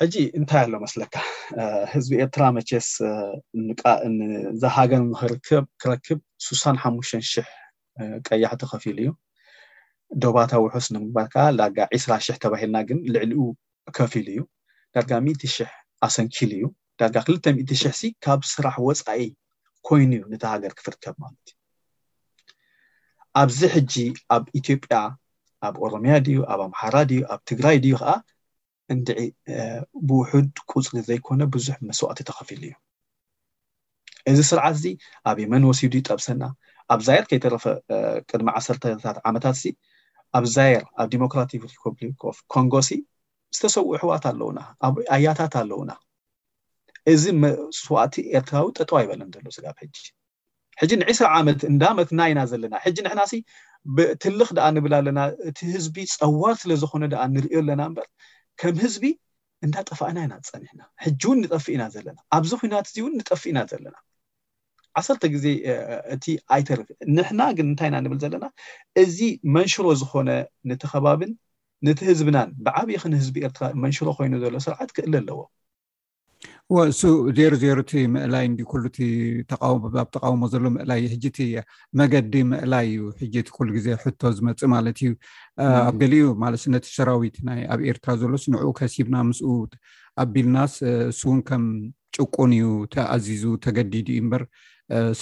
ሕጂ 0.00 0.14
እንታይ 0.38 0.60
ኣሎ 0.64 0.74
መስለካ 0.86 1.14
ህዝቢ 1.92 2.12
ኤርትራ 2.24 2.44
መቼስ 2.56 2.88
ዛሃገር 4.62 5.02
ክረክብ 5.82 6.20
ሱሳሓሙሽተ 6.48 7.22
ሽሕ 7.32 7.48
ቀያሕ 8.28 8.52
ተከፊሉ 8.64 8.98
እዩ 9.04 9.10
ደባታ 10.22 10.52
ውሑስ 10.64 10.86
ንምግባር 10.94 11.26
ከዓ 11.34 11.44
ዳጋ 11.60 11.78
2ስራ 11.96 12.12
ሽሕ 12.26 12.36
ተባሂልና 12.44 12.76
ግን 12.88 12.98
ልዕሊኡ 13.14 13.42
ከፊሉ 13.96 14.28
እዩ 14.32 14.40
ዳርጋ 14.94 15.10
00 15.26 15.74
ኣሰንኪሉ 16.06 16.50
እዩ 16.58 16.64
ዳርጋ 17.00 17.16
2 17.28 17.50
00 17.60 18.14
ካብ 18.24 18.40
ስራሕ 18.52 18.76
ወፃኢ 18.88 19.20
ኮይኑእዩ 19.86 20.22
ንቲ 20.32 20.42
ሃገር 20.52 20.72
ክፍርከብ 20.78 21.14
ማለት 21.24 21.46
እዩ 21.52 21.56
ኣብዚ 23.42 23.60
ሕጂ 23.74 23.94
ኣብ 24.36 24.44
ኢትዮጵያ 24.60 24.96
ኣብ 25.66 25.74
ኦሮምያ 25.84 26.14
ድዩ 26.26 26.38
ኣብ 26.52 26.60
ኣምሓራ 26.68 26.96
ድዩ 27.10 27.20
ኣብ 27.34 27.40
ትግራይ 27.50 27.76
ድዩ 27.84 27.94
ከዓ 28.02 28.12
እንድ 28.92 29.08
ብውሑድ 30.08 30.50
ቁፅሪ 30.72 30.96
ዘይኮነ 31.08 31.40
ብዙሕ 31.54 31.76
መስዋእቲ 31.88 32.18
ተከፊሉ 32.30 32.62
እዩ 32.70 32.74
እዚ 34.34 34.38
ስርዓት 34.50 34.74
እዚ 34.78 34.86
ኣበይ 35.28 35.46
መንወሲድ 35.54 35.94
ጠብሰና 36.08 36.42
ኣብ 36.94 37.00
ዛየር 37.06 37.24
ከይተረፈ 37.30 37.64
ቅድሚ 38.30 38.48
ዓሰተታት 38.58 39.18
ዓመታት 39.30 39.56
ኣብ 40.36 40.44
ዛየር 40.56 40.82
ኣብ 41.00 41.08
ዲሞክራቲክ 41.14 41.62
ሪፐብሊክፍ 41.72 42.36
ኮንጎሲ 42.54 42.88
ዝተሰው 43.56 43.84
ኣሕዋት 43.96 44.24
ኣለውና 44.30 44.58
ኣብ 44.86 44.94
ኣያታት 45.16 45.54
ኣለውና 45.60 45.90
እዚ 47.12 47.24
መስዋእቲ 47.42 48.14
ኤርትራዊ 48.38 48.66
ጠጠው 48.78 48.96
ኣይበለን 49.00 49.28
ዘሎ 49.36 49.46
ስጋብ 49.56 49.76
ሕጂ 49.82 49.96
ሕጂ 50.80 50.90
ን2ስራ 51.00 51.28
ዓመት 51.38 51.60
እንዳመትናኢና 51.72 52.40
ዘለና 52.50 52.74
ሕጂ 52.86 52.96
ንሕና 53.06 53.22
ብትልኽ 53.96 54.48
ደኣ 54.56 54.66
ንብል 54.76 54.92
ኣለና 54.98 55.20
እቲ 55.48 55.58
ህዝቢ 55.76 55.96
ፀዋር 56.20 56.54
ስለዝኮነ 56.62 57.04
ኣ 57.22 57.24
ንሪዮ 57.34 57.56
ኣለና 57.64 57.82
ምበር 57.90 58.06
ከም 58.60 58.76
ህዝቢ 58.84 59.04
እንዳጠፋእና 59.66 60.18
ኢና 60.26 60.34
ዝፀኒሕና 60.46 60.80
ሕጂ 61.04 61.22
እውን 61.28 61.40
ንጠፍ 61.44 61.66
ኢና 61.76 61.84
ዘለና 61.94 62.18
ኣብዚ 62.36 62.50
ኩናት 62.60 62.86
እዚ 62.90 62.96
እውን 63.04 63.14
ንጠፍ 63.20 63.42
ኢና 63.50 63.58
ዘለና 63.72 63.96
ዓሰርተ 65.00 65.24
ግዜ 65.34 65.46
እቲ 66.14 66.24
ኣይተርፍ 66.54 66.88
ንሕና 67.16 67.40
ግን 67.58 67.66
እንታይና 67.72 67.96
ንብል 68.04 68.18
ዘለና 68.24 68.44
እዚ 69.02 69.18
መንሽሮ 69.56 69.84
ዝኮነ 70.00 70.30
ነቲ 70.70 70.82
ከባብን 70.92 71.32
ነቲ 71.86 71.98
ህዝብናን 72.10 72.48
ብዓብይ 72.66 72.98
ክን 73.04 73.12
ህዝቢ 73.20 73.36
ኤርትራ 73.46 73.64
መንሽሮ 73.84 74.08
ኮይኑ 74.18 74.32
ዘሎ 74.44 74.54
ስርዓት 74.66 74.90
ክእል 74.96 75.12
ኣለዎ 75.20 75.38
ወ 76.74 76.78
እሱ 76.90 77.02
ዜሮ 77.36 77.52
ዜይሩቲ 77.60 77.92
ምእላይ 78.14 78.46
ሉኣብ 78.54 78.96
ተቃውሞ 80.14 80.42
ዘሎ 80.52 80.64
ምእላይ 80.74 80.98
ዩ 81.04 81.06
ሕጂቲ 81.12 81.38
መገዲ 81.98 82.34
ምእላይ 82.50 82.86
እዩ 82.90 82.98
ሕጂቲ 83.20 83.48
ኩሉ 83.56 83.68
ግዜ 83.76 83.86
ሕቶ 84.02 84.20
ዝመፅእ 84.38 84.70
ማለት 84.74 84.98
እዩ 85.02 85.10
ኣብ 85.88 85.94
ገሊዩ 86.02 86.24
ማለትነቲ 86.42 86.84
ሰራዊት 86.98 87.36
ና 87.48 87.56
ኣብ 87.74 87.80
ኤርትራ 87.90 88.10
ዘሎስ 88.22 88.44
ንዕኡ 88.54 88.72
ከሲብና 88.80 89.16
ምስ 89.28 89.40
ኣቢልናስ 90.24 90.74
ንሱ 91.08 91.20
እውን 91.28 91.40
ከም 91.48 91.64
ጭቁን 92.16 92.52
እዩ 92.58 92.68
ተኣዚዙ 92.96 93.42
ተገዲድ 93.66 94.06
እዩ 94.16 94.20
ምበር 94.26 94.42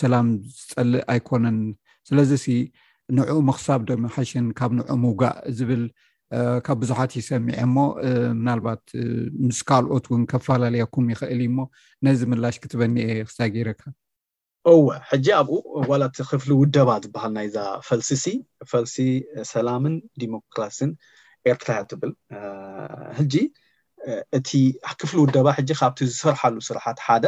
ሰላም 0.00 0.26
ዝፀልእ 0.58 1.02
ኣይኮነን 1.12 1.58
ስለዚ 2.08 2.30
ሲ 2.44 2.46
ንዑ 3.18 3.36
ምክሳብ 3.50 3.80
ዶም 3.88 4.02
ሓሽን 4.14 4.46
ካብ 4.58 4.70
ንዑ 4.78 4.88
ምውጋእ 5.04 5.36
ዝብል 5.58 5.84
ካብ 6.66 6.78
ብዙሓት 6.82 7.12
ይሰሚዐ 7.18 7.56
ሞ 7.74 7.78
ምናልባት 8.38 8.82
ምስ 9.46 9.58
ካልኦት 9.68 10.04
ውን 10.12 10.22
ከፈላለያኩም 10.30 11.06
ይኽእልዩእሞ 11.12 11.58
ነዚ 12.06 12.20
ምላሽ 12.30 12.56
ክትበኒአ 12.62 13.08
ክሳ 13.28 13.38
ጌይረካ 13.54 13.80
እወ 14.72 14.86
ሕጂ 15.10 15.26
ኣብኡ 15.40 15.52
ዋላት 15.90 16.16
ክፍሊ 16.30 16.50
ውደባ 16.60 16.88
ዝበሃል 17.04 17.32
ናይዛ 17.36 17.56
ፈልሲ 17.88 18.10
ሲ 18.22 18.26
ፈልሲ 18.70 18.96
ሰላምን 19.52 19.94
ዲሞክራሲን 20.22 20.90
ኤርትራእያ 21.50 21.82
ትብል 21.90 22.12
ሕጂ 23.18 23.34
እቲ 24.38 24.50
ክፍሊ 25.02 25.16
ውደባ 25.24 25.46
ሕጂ 25.58 25.70
ካብቲ 25.82 25.98
ዝሰርሓሉ 26.12 26.56
ስራሓት 26.70 26.98
ሓደ 27.08 27.24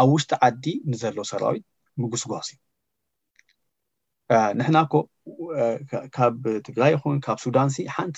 ኣብ 0.00 0.08
ውሽጢ 0.14 0.32
ዓዲ 0.46 0.64
ንዘሎ 0.92 1.16
ሰራዊት 1.32 1.64
ምጉስጓስ 2.02 2.48
እዩ 2.54 2.56
ንሕናኮ 4.58 4.94
ካብ 6.16 6.38
ትግራይ 6.66 6.92
ኹን 7.02 7.16
ካብ 7.26 7.38
ሱዳን 7.44 7.68
ሲ 7.74 7.78
ሓንቲ 7.96 8.16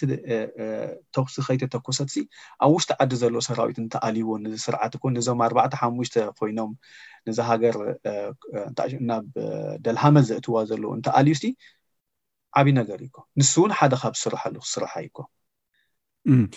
ተኩሲ 1.15 1.35
ከይተ 1.47 1.63
ተኮሰት 1.75 2.09
ሲ 2.15 2.23
ኣብ 2.65 2.71
ውሽጢ 2.77 2.91
ዓዲ 3.05 3.13
ዘሎ 3.23 3.35
ሰራዊት 3.49 3.79
እንተኣሊይዎ 3.83 4.31
ንስርዓት 4.47 4.95
ኮ 5.03 5.13
እዞም 5.21 5.41
ኣርባዕተ 5.47 5.75
ሓሙሽተ 5.83 6.17
ኮይኖም 6.39 6.71
ንዚ 7.29 7.39
ሃገር 7.51 7.77
ናብ 9.11 9.27
ደልሃመ 9.87 10.17
ዘእትዋ 10.31 10.57
ዘለዎ 10.73 10.91
እንተኣልዩ 10.99 11.35
ሲ 11.43 11.55
ዓብዪ 12.61 12.69
ነገር 12.81 12.99
እዩኮ 13.05 13.17
ንሱ 13.41 13.53
እውን 13.63 13.73
ሓደ 13.79 13.93
ካብ 14.03 14.15
ዝስራሕሉ 14.21 14.57
ክስራሓ 14.67 14.93
እዩኮ 15.05 15.19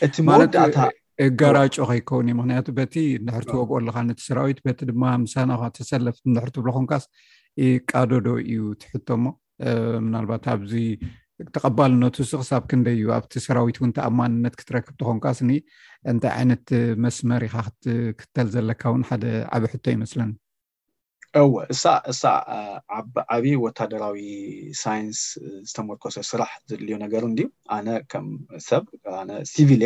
እቲ 0.05 0.15
መወዳእታ 0.27 0.77
እጋራጮ 1.25 1.75
ከይከውን 1.89 2.27
እዩ 2.31 2.35
ምክንያቱ 2.39 2.67
በቲ 2.77 2.95
እንድሕርትዎግኦ 3.17 3.75
ኣለካ 3.79 3.97
ነቲ 4.09 4.19
ሰራዊት 4.29 4.59
በቲ 4.67 4.79
ድማ 4.89 5.03
ምሳና 5.25 5.51
ተሰለፍ 5.77 6.17
ንዳሕርትብልኩንካስ 6.29 7.03
ቃዶዶ 7.89 8.27
እዩ 8.53 8.61
ቲሕቶ 8.83 9.07
ሞ 9.23 9.25
ምናልባት 10.05 10.45
ኣብዚ 10.53 10.73
ተቀባል 11.55 11.91
ነትውሱ 12.03 12.31
ክሳብ 12.41 12.63
ክንደይ 12.71 12.95
እዩ 12.97 13.07
ኣብቲ 13.17 13.33
ሰራዊት 13.45 13.77
እውን 13.79 13.91
ተኣማንነት 13.97 14.55
ክትረክብቲኮንካስኒ 14.59 15.51
እንታይ 16.11 16.31
ዓይነት 16.39 16.65
መስመር 17.05 17.43
ኢካ 17.49 17.55
ክትክተል 18.19 18.47
ዘለካ 18.55 18.81
እውን 18.91 19.03
ሓደ 19.09 19.23
ዓብ 19.57 19.63
ሕቶ 19.73 19.85
ይመስለኒ 19.97 20.31
እወ 21.41 21.53
እሳእሳ 21.73 22.21
ኣብ 22.97 23.13
ዓብይ 23.35 23.53
ወታደራዊ 23.65 24.17
ሳይንስ 24.81 25.19
ዝተመርኮሶ 25.69 26.15
ስራሕ 26.29 26.51
ዘድልዮ 26.69 26.95
ነገር 27.03 27.23
ድዩ 27.37 27.47
ኣነ 27.75 27.87
ከም 28.11 28.27
ሰብ 28.67 28.83
ነ 29.29 29.39
ሲቪል 29.53 29.83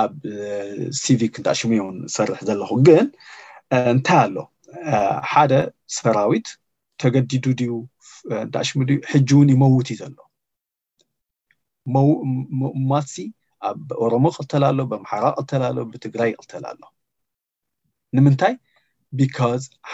ኣብ 0.00 0.14
ሲቪክ 1.02 1.32
እንታሽሙ 1.40 1.70
እየን 1.76 1.96
ዝሰርሕ 2.12 2.40
ዘለኹ 2.50 2.70
ግን 2.88 3.06
እንታይ 3.94 4.18
ኣሎ 4.26 4.36
ሓደ 5.32 5.52
ሰራዊት 5.98 6.48
ተገዲዱ 7.04 7.44
ዩ 7.70 7.80
እንታሽሙ 8.44 8.78
ሕጂ 9.12 9.30
እውን 9.38 9.48
ይመውቲ 9.56 9.88
ዘሎ 10.02 10.16
ማሲ 12.90 13.14
ኣብኦሮሞ 13.72 14.24
ይቅልተል 14.32 14.64
ኣሎ 14.72 14.78
ብኣምሓራ 14.90 15.24
ቅልተል 15.38 15.62
ኣሎ 15.70 15.78
ብትግራይ 15.92 16.28
ይቅልተል 16.36 16.64
ኣሎ 16.72 16.80
ንምንታይ 18.16 18.54
ቢካ 19.18 19.38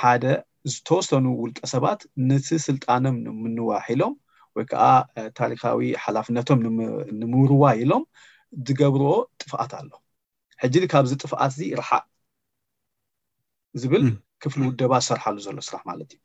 ሓደ 0.01 0.25
ዝተወሰኑ 0.71 1.25
ውልቀ 1.43 1.61
ሰባት 1.75 2.01
ነቲ 2.31 2.49
ስልጣኖም 2.67 3.17
ንምንዋሒሎም 3.27 4.15
ወይ 4.57 4.65
ከዓ 4.71 4.83
ታሪካዊ 5.39 5.81
ሓላፍነቶም 6.05 6.61
ንምውርዋ 7.21 7.65
ኢሎም 7.83 8.05
ዝገብርዎ 8.69 9.11
ጥፍኣት 9.41 9.73
ኣሎ 9.79 9.91
ሕጂ 10.63 10.75
ካብዚ 10.93 11.13
ጥፍኣት 11.23 11.53
እዚ 11.55 11.61
ርሓእ 11.81 12.05
ዝብል 13.83 14.05
ክፍሊ 14.43 14.61
ውደባ 14.71 14.93
ዝሰርሓሉ 15.05 15.37
ዘሎ 15.47 15.59
ስራሕ 15.69 15.83
ማለት 15.91 16.11
እዩ 16.17 16.21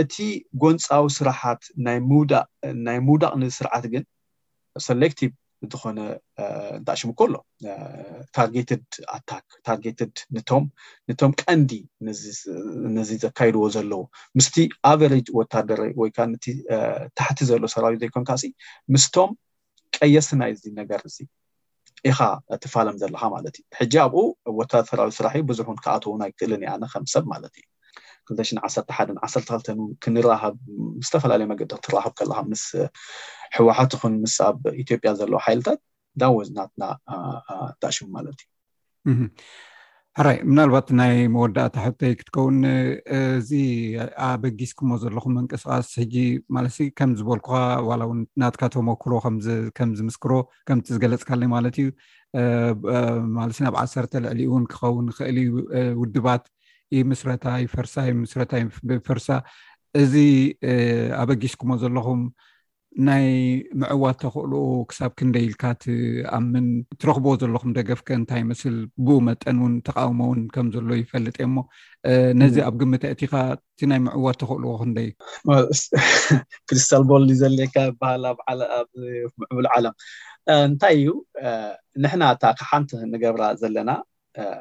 እቲ 0.00 0.14
ጎንፃዊ 0.62 1.04
ስራሓት 1.18 1.62
ናይ 2.86 2.98
ምውዳቅ 3.06 3.32
ንስርዓት 3.42 3.84
ግን 3.94 4.04
ሰሌክቲቭ 4.86 5.32
ዝኮነ 5.72 5.98
እንታይ 6.78 6.94
ኣሽሙ 6.96 7.10
ከሎ 7.18 7.34
ታርጌትድ 8.36 8.84
ኣታክ 9.14 9.46
ታርጌትድ 9.66 10.12
ቶም 10.50 10.64
ቶም 11.20 11.32
ቀንዲ 11.42 11.70
ነዚ 12.96 13.10
ዘካይድዎ 13.24 13.62
ዘለዎ 13.76 14.02
ምስቲ 14.38 14.54
ኣቨሬጅ 14.92 15.26
ወታደሪ 15.38 15.82
ወይከዓ 16.02 16.26
ነቲ 16.34 16.46
ታሕቲ 17.20 17.38
ዘሎ 17.50 17.62
ሰራዊ 17.74 17.94
ዘይኮንካ 18.04 18.30
ምስቶም 18.96 19.32
ቀየስናይ 19.98 20.52
እዚ 20.56 20.64
ነገር 20.80 21.02
እዚ 21.10 21.18
ኢካ 22.10 22.20
ቲፋለም 22.64 22.96
ዘለካ 23.02 23.22
ማለት 23.36 23.54
እዩ 23.60 23.64
ሕጂ 23.78 23.94
ኣብኡ 24.04 24.22
ወታሪ 24.60 24.82
ሰራዊ 24.92 25.10
ስራሕ 25.18 25.34
እዩ 25.38 25.46
ብዙሕ 25.52 25.66
እውን 25.68 25.78
ከኣተዉ 25.84 26.12
ናይ 26.22 26.30
ክእልን 26.38 26.62
ኣነ 26.74 26.84
ከም 26.94 27.04
ሰብ 27.14 27.24
ማለት 27.32 27.52
እዩ 27.60 27.64
2ሽ11 28.32 29.22
1ክተ 29.24 29.68
እውን 29.74 29.80
ክንራከብ 30.02 30.54
ዝተፈላለዩ 31.06 31.46
መገዲ 31.52 31.70
ክትራክብ 31.82 32.12
ከለካ 32.18 32.38
ምስ 32.50 32.64
ሕወሓት 33.56 33.92
ኹን 34.00 34.14
ምስ 34.24 34.34
ኣብ 34.48 34.60
ኢትዮጵያ 34.82 35.08
ዘለዉ 35.20 35.38
ሓይልታት 35.46 35.80
ዳ 36.20 36.22
ወዝናትና 36.38 36.82
ታኣሽቡ 37.82 38.06
ማለት 38.16 38.38
እዩ 39.10 39.18
ሕራይ 40.18 40.36
ምናልባት 40.50 40.88
ናይ 40.98 41.12
መወዳእታ 41.32 41.74
ሕብተይ 41.86 42.12
ክትከውን 42.20 42.56
እዚ 43.38 43.50
ኣበጊስኩዎ 44.28 44.94
ዘለኩም 45.02 45.34
ምንቅስቃስ 45.38 45.88
ሕጂ 46.00 46.14
ማለት 46.54 46.74
ከም 46.98 47.10
ዝበልኩ 47.18 47.48
ዋላው 47.88 48.10
ናትካ 48.42 48.62
ተመክሮ 48.74 49.12
ከምዝምስክሮ 49.76 50.32
ከምቲ 50.68 50.86
ዝገለፅካለ 50.96 51.42
ማለት 51.54 51.76
እዩ 51.82 51.88
ማለ 53.38 53.50
ናብ 53.66 53.76
ዓሰርተ 53.82 54.14
ልዕሊ 54.24 54.40
እውን 54.50 54.64
ክኸውን 54.72 55.06
ክእል 55.18 55.38
ውድባት 56.00 56.44
ይ 56.96 57.00
ምስረታይ 57.10 57.62
ፈርሳ 57.72 57.94
ምስረታይፈርሳ 58.24 59.26
እዚ 60.02 60.14
ኣበጊስኩሞ 61.22 61.70
ዘለኹም 61.82 62.20
ናይ 63.06 63.26
ምዕዋት 63.80 64.16
ተክእልኡ 64.22 64.62
ክሳብ 64.90 65.10
ክንደይ 65.18 65.44
ኢልካ 65.48 65.62
ትኣምን 65.82 66.66
ትረኽብዎ 67.00 67.32
ዘለኩም 67.42 67.74
ደገፍከ 67.78 68.08
እንታይ 68.18 68.42
ምስል 68.50 68.76
ብኡ 69.06 69.16
መጠን 69.26 69.58
እውን 69.62 69.74
ተቃውሞ 69.88 70.20
ውን 70.30 70.40
ከምዘሎ 70.54 70.88
ይፈልጥ 71.00 71.36
እ 71.40 71.44
እሞ 71.48 71.56
ነዚ 72.40 72.56
ኣብ 72.68 72.74
ግምተእቲካ 72.80 73.34
እቲ 73.56 73.80
ናይ 73.92 74.00
ምዕዋት 74.06 74.38
ተክእልዎ 74.42 74.72
ክንደ 74.80 74.98
ክሪስታል 76.68 77.04
ቦል 77.12 77.26
ዘለካ 77.42 77.74
ይበሃል 77.90 78.24
ምዕብሉ 79.40 79.64
ዓለም 79.76 79.96
እንታይ 80.66 80.96
እዩ 81.00 81.06
ንሕና 82.04 82.22
እታ 82.36 82.44
ከ 82.60 82.68
ሓንቲ 82.70 82.90
ንገብራ 83.12 83.42
ዘለና 83.62 83.90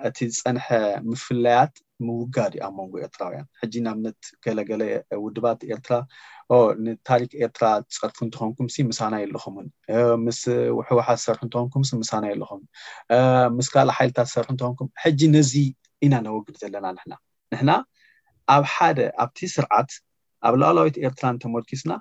እቲ 0.10 0.18
ዝፀንሐ 0.36 0.66
ምፍለያት 1.10 1.74
ምውጋድ 2.06 2.54
ዩ 2.58 2.62
ኣብ 2.68 2.74
መንጎ 2.80 2.94
ኤርትራውያን 3.06 3.48
ሕጂ 3.62 3.74
ናብነት 3.86 4.20
ገለገለ 4.46 4.82
ውድባት 5.24 5.60
ኤርትራ 5.74 5.94
ንታሪክ 6.86 7.32
ኤርትራ 7.46 7.66
ዝፀርፉ 7.94 8.18
እንትኮንኩም 8.28 8.68
ሲ 8.74 8.78
ምሳናይ 8.92 9.24
ኣለኹምውን 9.28 9.68
ምስ 10.26 10.42
ውሑወሓ 10.78 11.08
ዝሰርሑ 11.20 11.42
እንትኾንኩም 11.48 11.84
ምሳናይ 12.04 12.32
ኣለኹን 12.36 12.62
ምስ 13.58 13.70
ካልእ 13.76 13.96
ሓይልታት 14.00 14.28
ዝሰርሑ 14.32 14.50
እንትኾንኩም 14.56 14.90
ሕጂ 15.04 15.22
ነዚ 15.36 15.54
ኢና 16.08 16.14
ነወግድ 16.28 16.56
ዘለና 16.64 16.88
ንሕና 16.98 17.14
ንሕና 17.54 17.72
ኣብ 18.56 18.64
ሓደ 18.76 19.00
ኣብቲ 19.24 19.40
ስርዓት 19.56 19.92
ኣብ 20.48 20.54
ላውላዊት 20.62 20.98
ኤርትራን 21.08 21.38
ተመርኪስና 21.44 21.92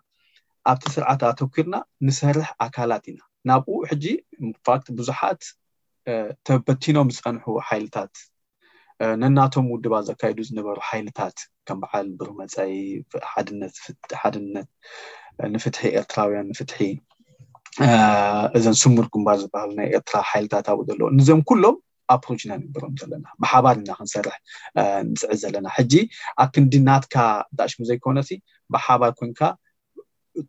ኣብቲ 0.70 0.84
ስርዓት 0.96 1.20
ኣተኪርና 1.30 1.76
ንሰርሕ 2.06 2.48
ኣካላት 2.66 3.04
ኢና 3.12 3.20
ናብኡ 3.48 3.74
ሕጂ 3.90 4.04
ንፋክት 4.50 4.86
ብዙሓት 5.00 5.42
ተበቲኖም 6.46 7.08
ዝቀንሑ 7.16 7.44
ሓይልታት 7.68 8.12
ነናቶም 9.22 9.66
ውድባ 9.72 9.94
ዘካይዱ 10.08 10.38
ዝነበሩ 10.48 10.76
ሓይልታት 10.88 11.38
ከም 11.68 11.78
በዓል 11.82 12.06
ብሩ 12.18 12.28
መፀኢ 12.40 12.74
ሓድነት 13.30 13.76
ንፍትሒ 15.54 15.84
ኤርትራውያን 15.98 16.46
ንፍትሒ 16.52 16.78
እዘን 18.58 18.76
ስሙር 18.82 19.06
ጉንባር 19.14 19.36
ዝበሃሉ 19.42 19.70
ናይ 19.80 19.88
ኤርትራ 19.96 20.18
ሓይልታትብኡ 20.30 20.80
ዘለ 20.90 21.00
ንዚም 21.18 21.40
ኩሎም 21.50 21.76
ኣፕሮችና 22.14 22.52
ንብሮም 22.62 22.94
ዘለና 23.00 23.26
ብሓባር 23.42 23.76
ኢና 23.82 23.90
ክንሰርሕ 23.98 24.36
ንፅዕብ 25.10 25.34
ዘለና 25.42 25.66
ሕጂ 25.76 25.92
ኣብ 26.42 26.48
ክንዲ 26.54 26.74
ናትካ 26.88 27.16
ጣኣሽሙ 27.58 27.80
ዘይኮነት 27.90 28.28
ብሓባር 28.74 29.12
ኮይንካ 29.18 29.40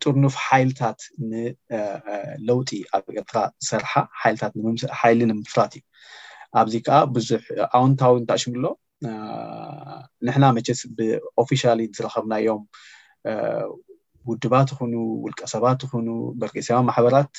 ጥርኑፍ 0.02 0.36
ሓይልታት 0.46 1.00
ንለውጢ 1.32 2.70
ኣብ 2.98 3.06
ኤርትራ 3.20 3.38
ዝሰርሓ 3.66 3.92
ሓይልታት 4.22 4.54
ሓይሊ 5.02 5.20
ንምፍራት 5.32 5.74
እዩ 5.80 5.84
ኣብዚ 6.60 6.76
ከዓ 6.88 6.98
ብዙሕ 7.16 7.42
ኣውንታዊ 7.80 8.14
እንታኣሽሙኣሎ 8.22 8.66
ንሕና 10.28 10.44
መቼስ 10.58 10.80
ብኦፊሻሊ 10.98 11.80
ዝረከብናዮም 11.98 12.62
ውድባት 14.30 14.70
ይኹኑ 14.74 14.94
ውልቀሰባት 15.26 15.82
ይኹኑ 15.86 16.08
ብርጌሰ 16.42 16.70
ማሕበራት 16.88 17.34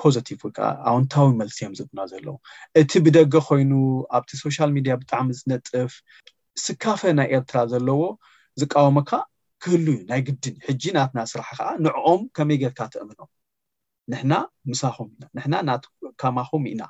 ፖዘቲቭ 0.00 0.40
ወይ 0.46 0.52
ከዓ 0.56 0.66
ኣውንታዊ 0.90 1.28
መልሲ 1.40 1.58
እዮም 1.62 1.74
ዝእምኖ 1.78 2.00
ዘለዎ 2.12 2.36
እቲ 2.80 2.92
ብደገ 3.04 3.34
ኮይኑ 3.46 3.72
ኣብቲ 4.16 4.30
ሶሻል 4.44 4.70
ሚድያ 4.76 4.94
ብጣዕሚ 5.02 5.28
ዝነጥፍ 5.38 5.92
ስካፈ 6.64 7.00
ናይ 7.20 7.28
ኤርትራ 7.36 7.56
ዘለዎ 7.72 8.00
ዝቃወሞካ 8.62 9.10
ክህልዩ 9.64 9.96
ናይ 10.10 10.20
ግድን 10.26 10.56
ሕጂ 10.66 10.82
ናትና 10.96 11.18
ስራሕ 11.32 11.48
ከዓ 11.60 11.68
ንዕኦም 11.84 12.20
ከመይ 12.36 12.58
ጌርካ 12.64 12.80
ተእምኖ 12.94 13.20
ንሕና 14.12 14.32
ምሳኹም 14.72 15.08
ኢንሕና 15.36 15.72
ከማኹም 16.22 16.64
ኢና 16.72 16.82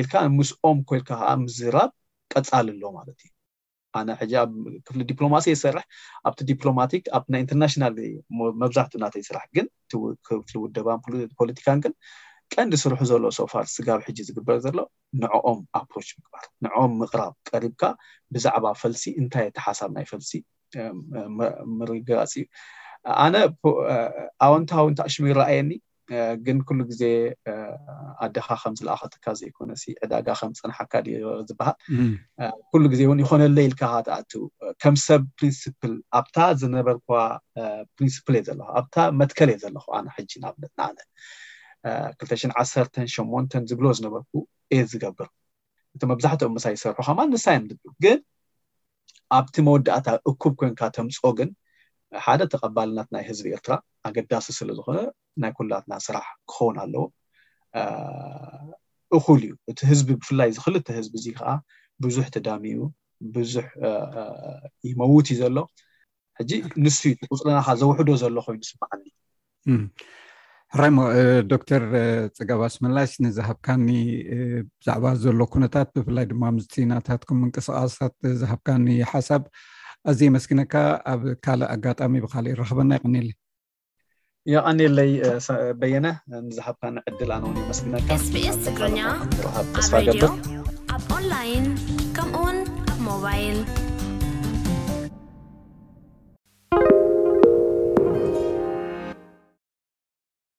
ኢልካ 0.00 0.14
ምስኦም 0.38 0.78
ኮይልካ 0.88 1.10
ከዓ 1.20 1.28
ምዝራብ 1.44 1.90
ቀፃል 2.32 2.66
ኣሎ 2.74 2.82
ማለት 2.98 3.18
እዩ 3.24 3.30
ኣነ 3.98 4.08
ሕጂ 4.20 4.32
ኣብ 4.42 4.50
ክፍሊ 4.86 5.00
ዲፕሎማሲ 5.10 5.46
ይሰርሕ 5.54 5.84
ኣብቲ 6.28 6.40
ዲፕሎማቲክ 6.52 7.04
ኣብናይ 7.18 7.40
ኢንተርናሽናል 7.44 7.94
መብዛሕትኡ 8.62 8.96
እናተ 9.00 9.14
ይስራሕ 9.22 9.44
ግን 9.58 9.66
ክፍሊ 10.28 10.54
ውደባን 10.64 11.00
ፖለቲካን 11.40 11.78
ግን 11.86 11.94
ቀንዲ 12.54 12.74
ስርሑ 12.82 12.98
ዘሎ 13.10 13.24
ሶፋር 13.38 13.64
ስጋብ 13.74 14.00
ሕጂ 14.06 14.18
ዝግበር 14.28 14.58
ዘሎ 14.66 14.78
ንዕኦም 15.22 15.60
ኣፕሮች 15.80 16.08
ምግባር 16.18 16.44
ንኦም 16.64 16.92
ምቅራብ 17.00 17.32
ቀሪብካ 17.50 17.82
ብዛዕባ 18.34 18.66
ፈልሲ 18.82 19.04
እንታይ 19.22 19.48
ተሓሳብ 19.56 19.90
ናይ 19.96 20.04
ፈልሲ 20.12 20.30
ምርግጋፂ 21.78 22.20
እዩ 22.38 22.44
ኣነ 23.24 23.34
ኣወንታዊ 24.46 24.86
ኣሽሙ 25.08 25.24
ይረኣየኒ 25.32 25.72
ግን 26.46 26.58
ኩሉ 26.66 26.80
ግዜ 26.90 27.02
ኣደኻ 28.24 28.48
ከምዝለኣኸትካ 28.62 29.26
ዘይኮነ 29.40 29.70
ዕዳጋ 30.02 30.28
ከምዝፀንሓካ 30.40 30.92
ዝበሃል 31.48 31.76
ኩሉ 32.70 32.82
ግዜ 32.92 33.00
እውን 33.06 33.20
ይኮነለኢልካ 33.22 33.82
ካ 33.92 34.02
ተኣትው 34.06 34.44
ከም 34.82 34.96
ሰብ 35.06 35.22
ፕሪንል 35.38 35.94
ኣብታ 36.20 36.36
ዝነበር 36.62 36.96
ፕሪንስል 37.94 38.36
እየ 38.38 38.44
ዘለኩ 38.50 38.68
ኣብታ 38.82 38.94
መትከል 39.22 39.50
እየ 39.54 39.58
ዘለኩ 39.64 39.86
ኣነ 39.98 40.06
ሕጂንኣብነት 40.18 40.72
ንኣነት 40.78 41.08
21 42.60 43.04
8ንተ 43.18 43.52
ዝብሎ 43.72 43.86
ዝነበርኩ 44.00 44.30
እ 44.76 44.80
ዝገብር 44.94 45.28
እቲ 45.96 46.02
መብዛሕትኦም 46.14 46.54
መሳይ 46.58 46.74
ዝሰርሑ 46.78 46.98
ከማ 47.08 47.20
ንሳ 47.34 47.44
እዮም 47.58 47.66
ግን 48.04 48.18
ኣብቲ 49.38 49.54
መወዳእታ 49.66 50.06
እኩብ 50.30 50.54
ኮይንካ 50.60 50.80
ተምፆ 50.96 51.20
ግን 51.38 51.50
ሓደ 52.24 52.42
ተቐባልናት 52.52 53.08
ናይ 53.14 53.22
ህዝቢ 53.30 53.46
ኤርትራ 53.56 53.72
ኣገዳሲ 54.08 54.46
ስለዝኮነ 54.58 54.98
ናይ 55.42 55.52
ኩላትና 55.58 55.92
ስራሕ 56.06 56.26
ክኸውን 56.50 56.76
ኣለዎ 56.84 57.04
እኩል 59.18 59.40
እዩ 59.46 59.52
እቲ 59.70 59.78
ህዝቢ 59.90 60.08
ብፍላይ 60.20 60.48
ዝክልተ 60.56 60.86
ህዝቢ 60.98 61.14
እዚ 61.20 61.26
ከዓ 61.38 61.48
ብዙሕ 62.04 62.26
ትዳሚኡ 62.36 62.78
ብዙሕ 63.36 63.66
ይመውት 64.90 65.26
እዩ 65.34 65.38
ዘሎ 65.42 65.58
ሕጂ 66.38 66.50
ንስ 66.84 66.96
ትቁፅለና 67.22 67.58
ካ 67.66 67.70
ዘውሕዶ 67.80 68.08
ዘሎ 68.22 68.36
ኮይኑ 68.46 68.62
ስማዓኒ 68.70 69.04
ሕራሞ 70.74 70.96
ዶክተር 71.52 71.82
ፀገባስ 72.36 72.74
መላሽ 72.84 73.10
ንዝሃብካኒ 73.24 73.86
ብዛዕባ 74.78 75.04
ዘሎ 75.24 75.38
ኩነታት 75.54 75.88
ብፍላይ 75.96 76.24
ድማ 76.30 76.42
ምስናታት 76.56 77.22
ም 77.34 77.38
ምንቅስቃስታት 77.42 78.14
ዝሃብካኒ 78.40 78.86
ሓሳብ 79.12 79.42
ኣዘ 80.10 80.20
መስኪነካ 80.34 80.74
ኣብ 81.12 81.22
ካልእ 81.44 81.70
ኣጋጣሚ 81.74 82.12
ብካሊእ 82.24 82.52
ይረክበና 82.54 82.90
ይቀኒ 82.98 83.14
ይቀኒለይ 84.52 85.10
በየነ 85.80 86.06
ዝሓብካ 86.56 86.84
ንዕድል 86.98 87.30
ኣነእ 87.36 87.58
መስነካስስ 87.70 88.30
ርሃስፋ 89.46 89.92
ገብርኣኡውሞባ 92.18 93.85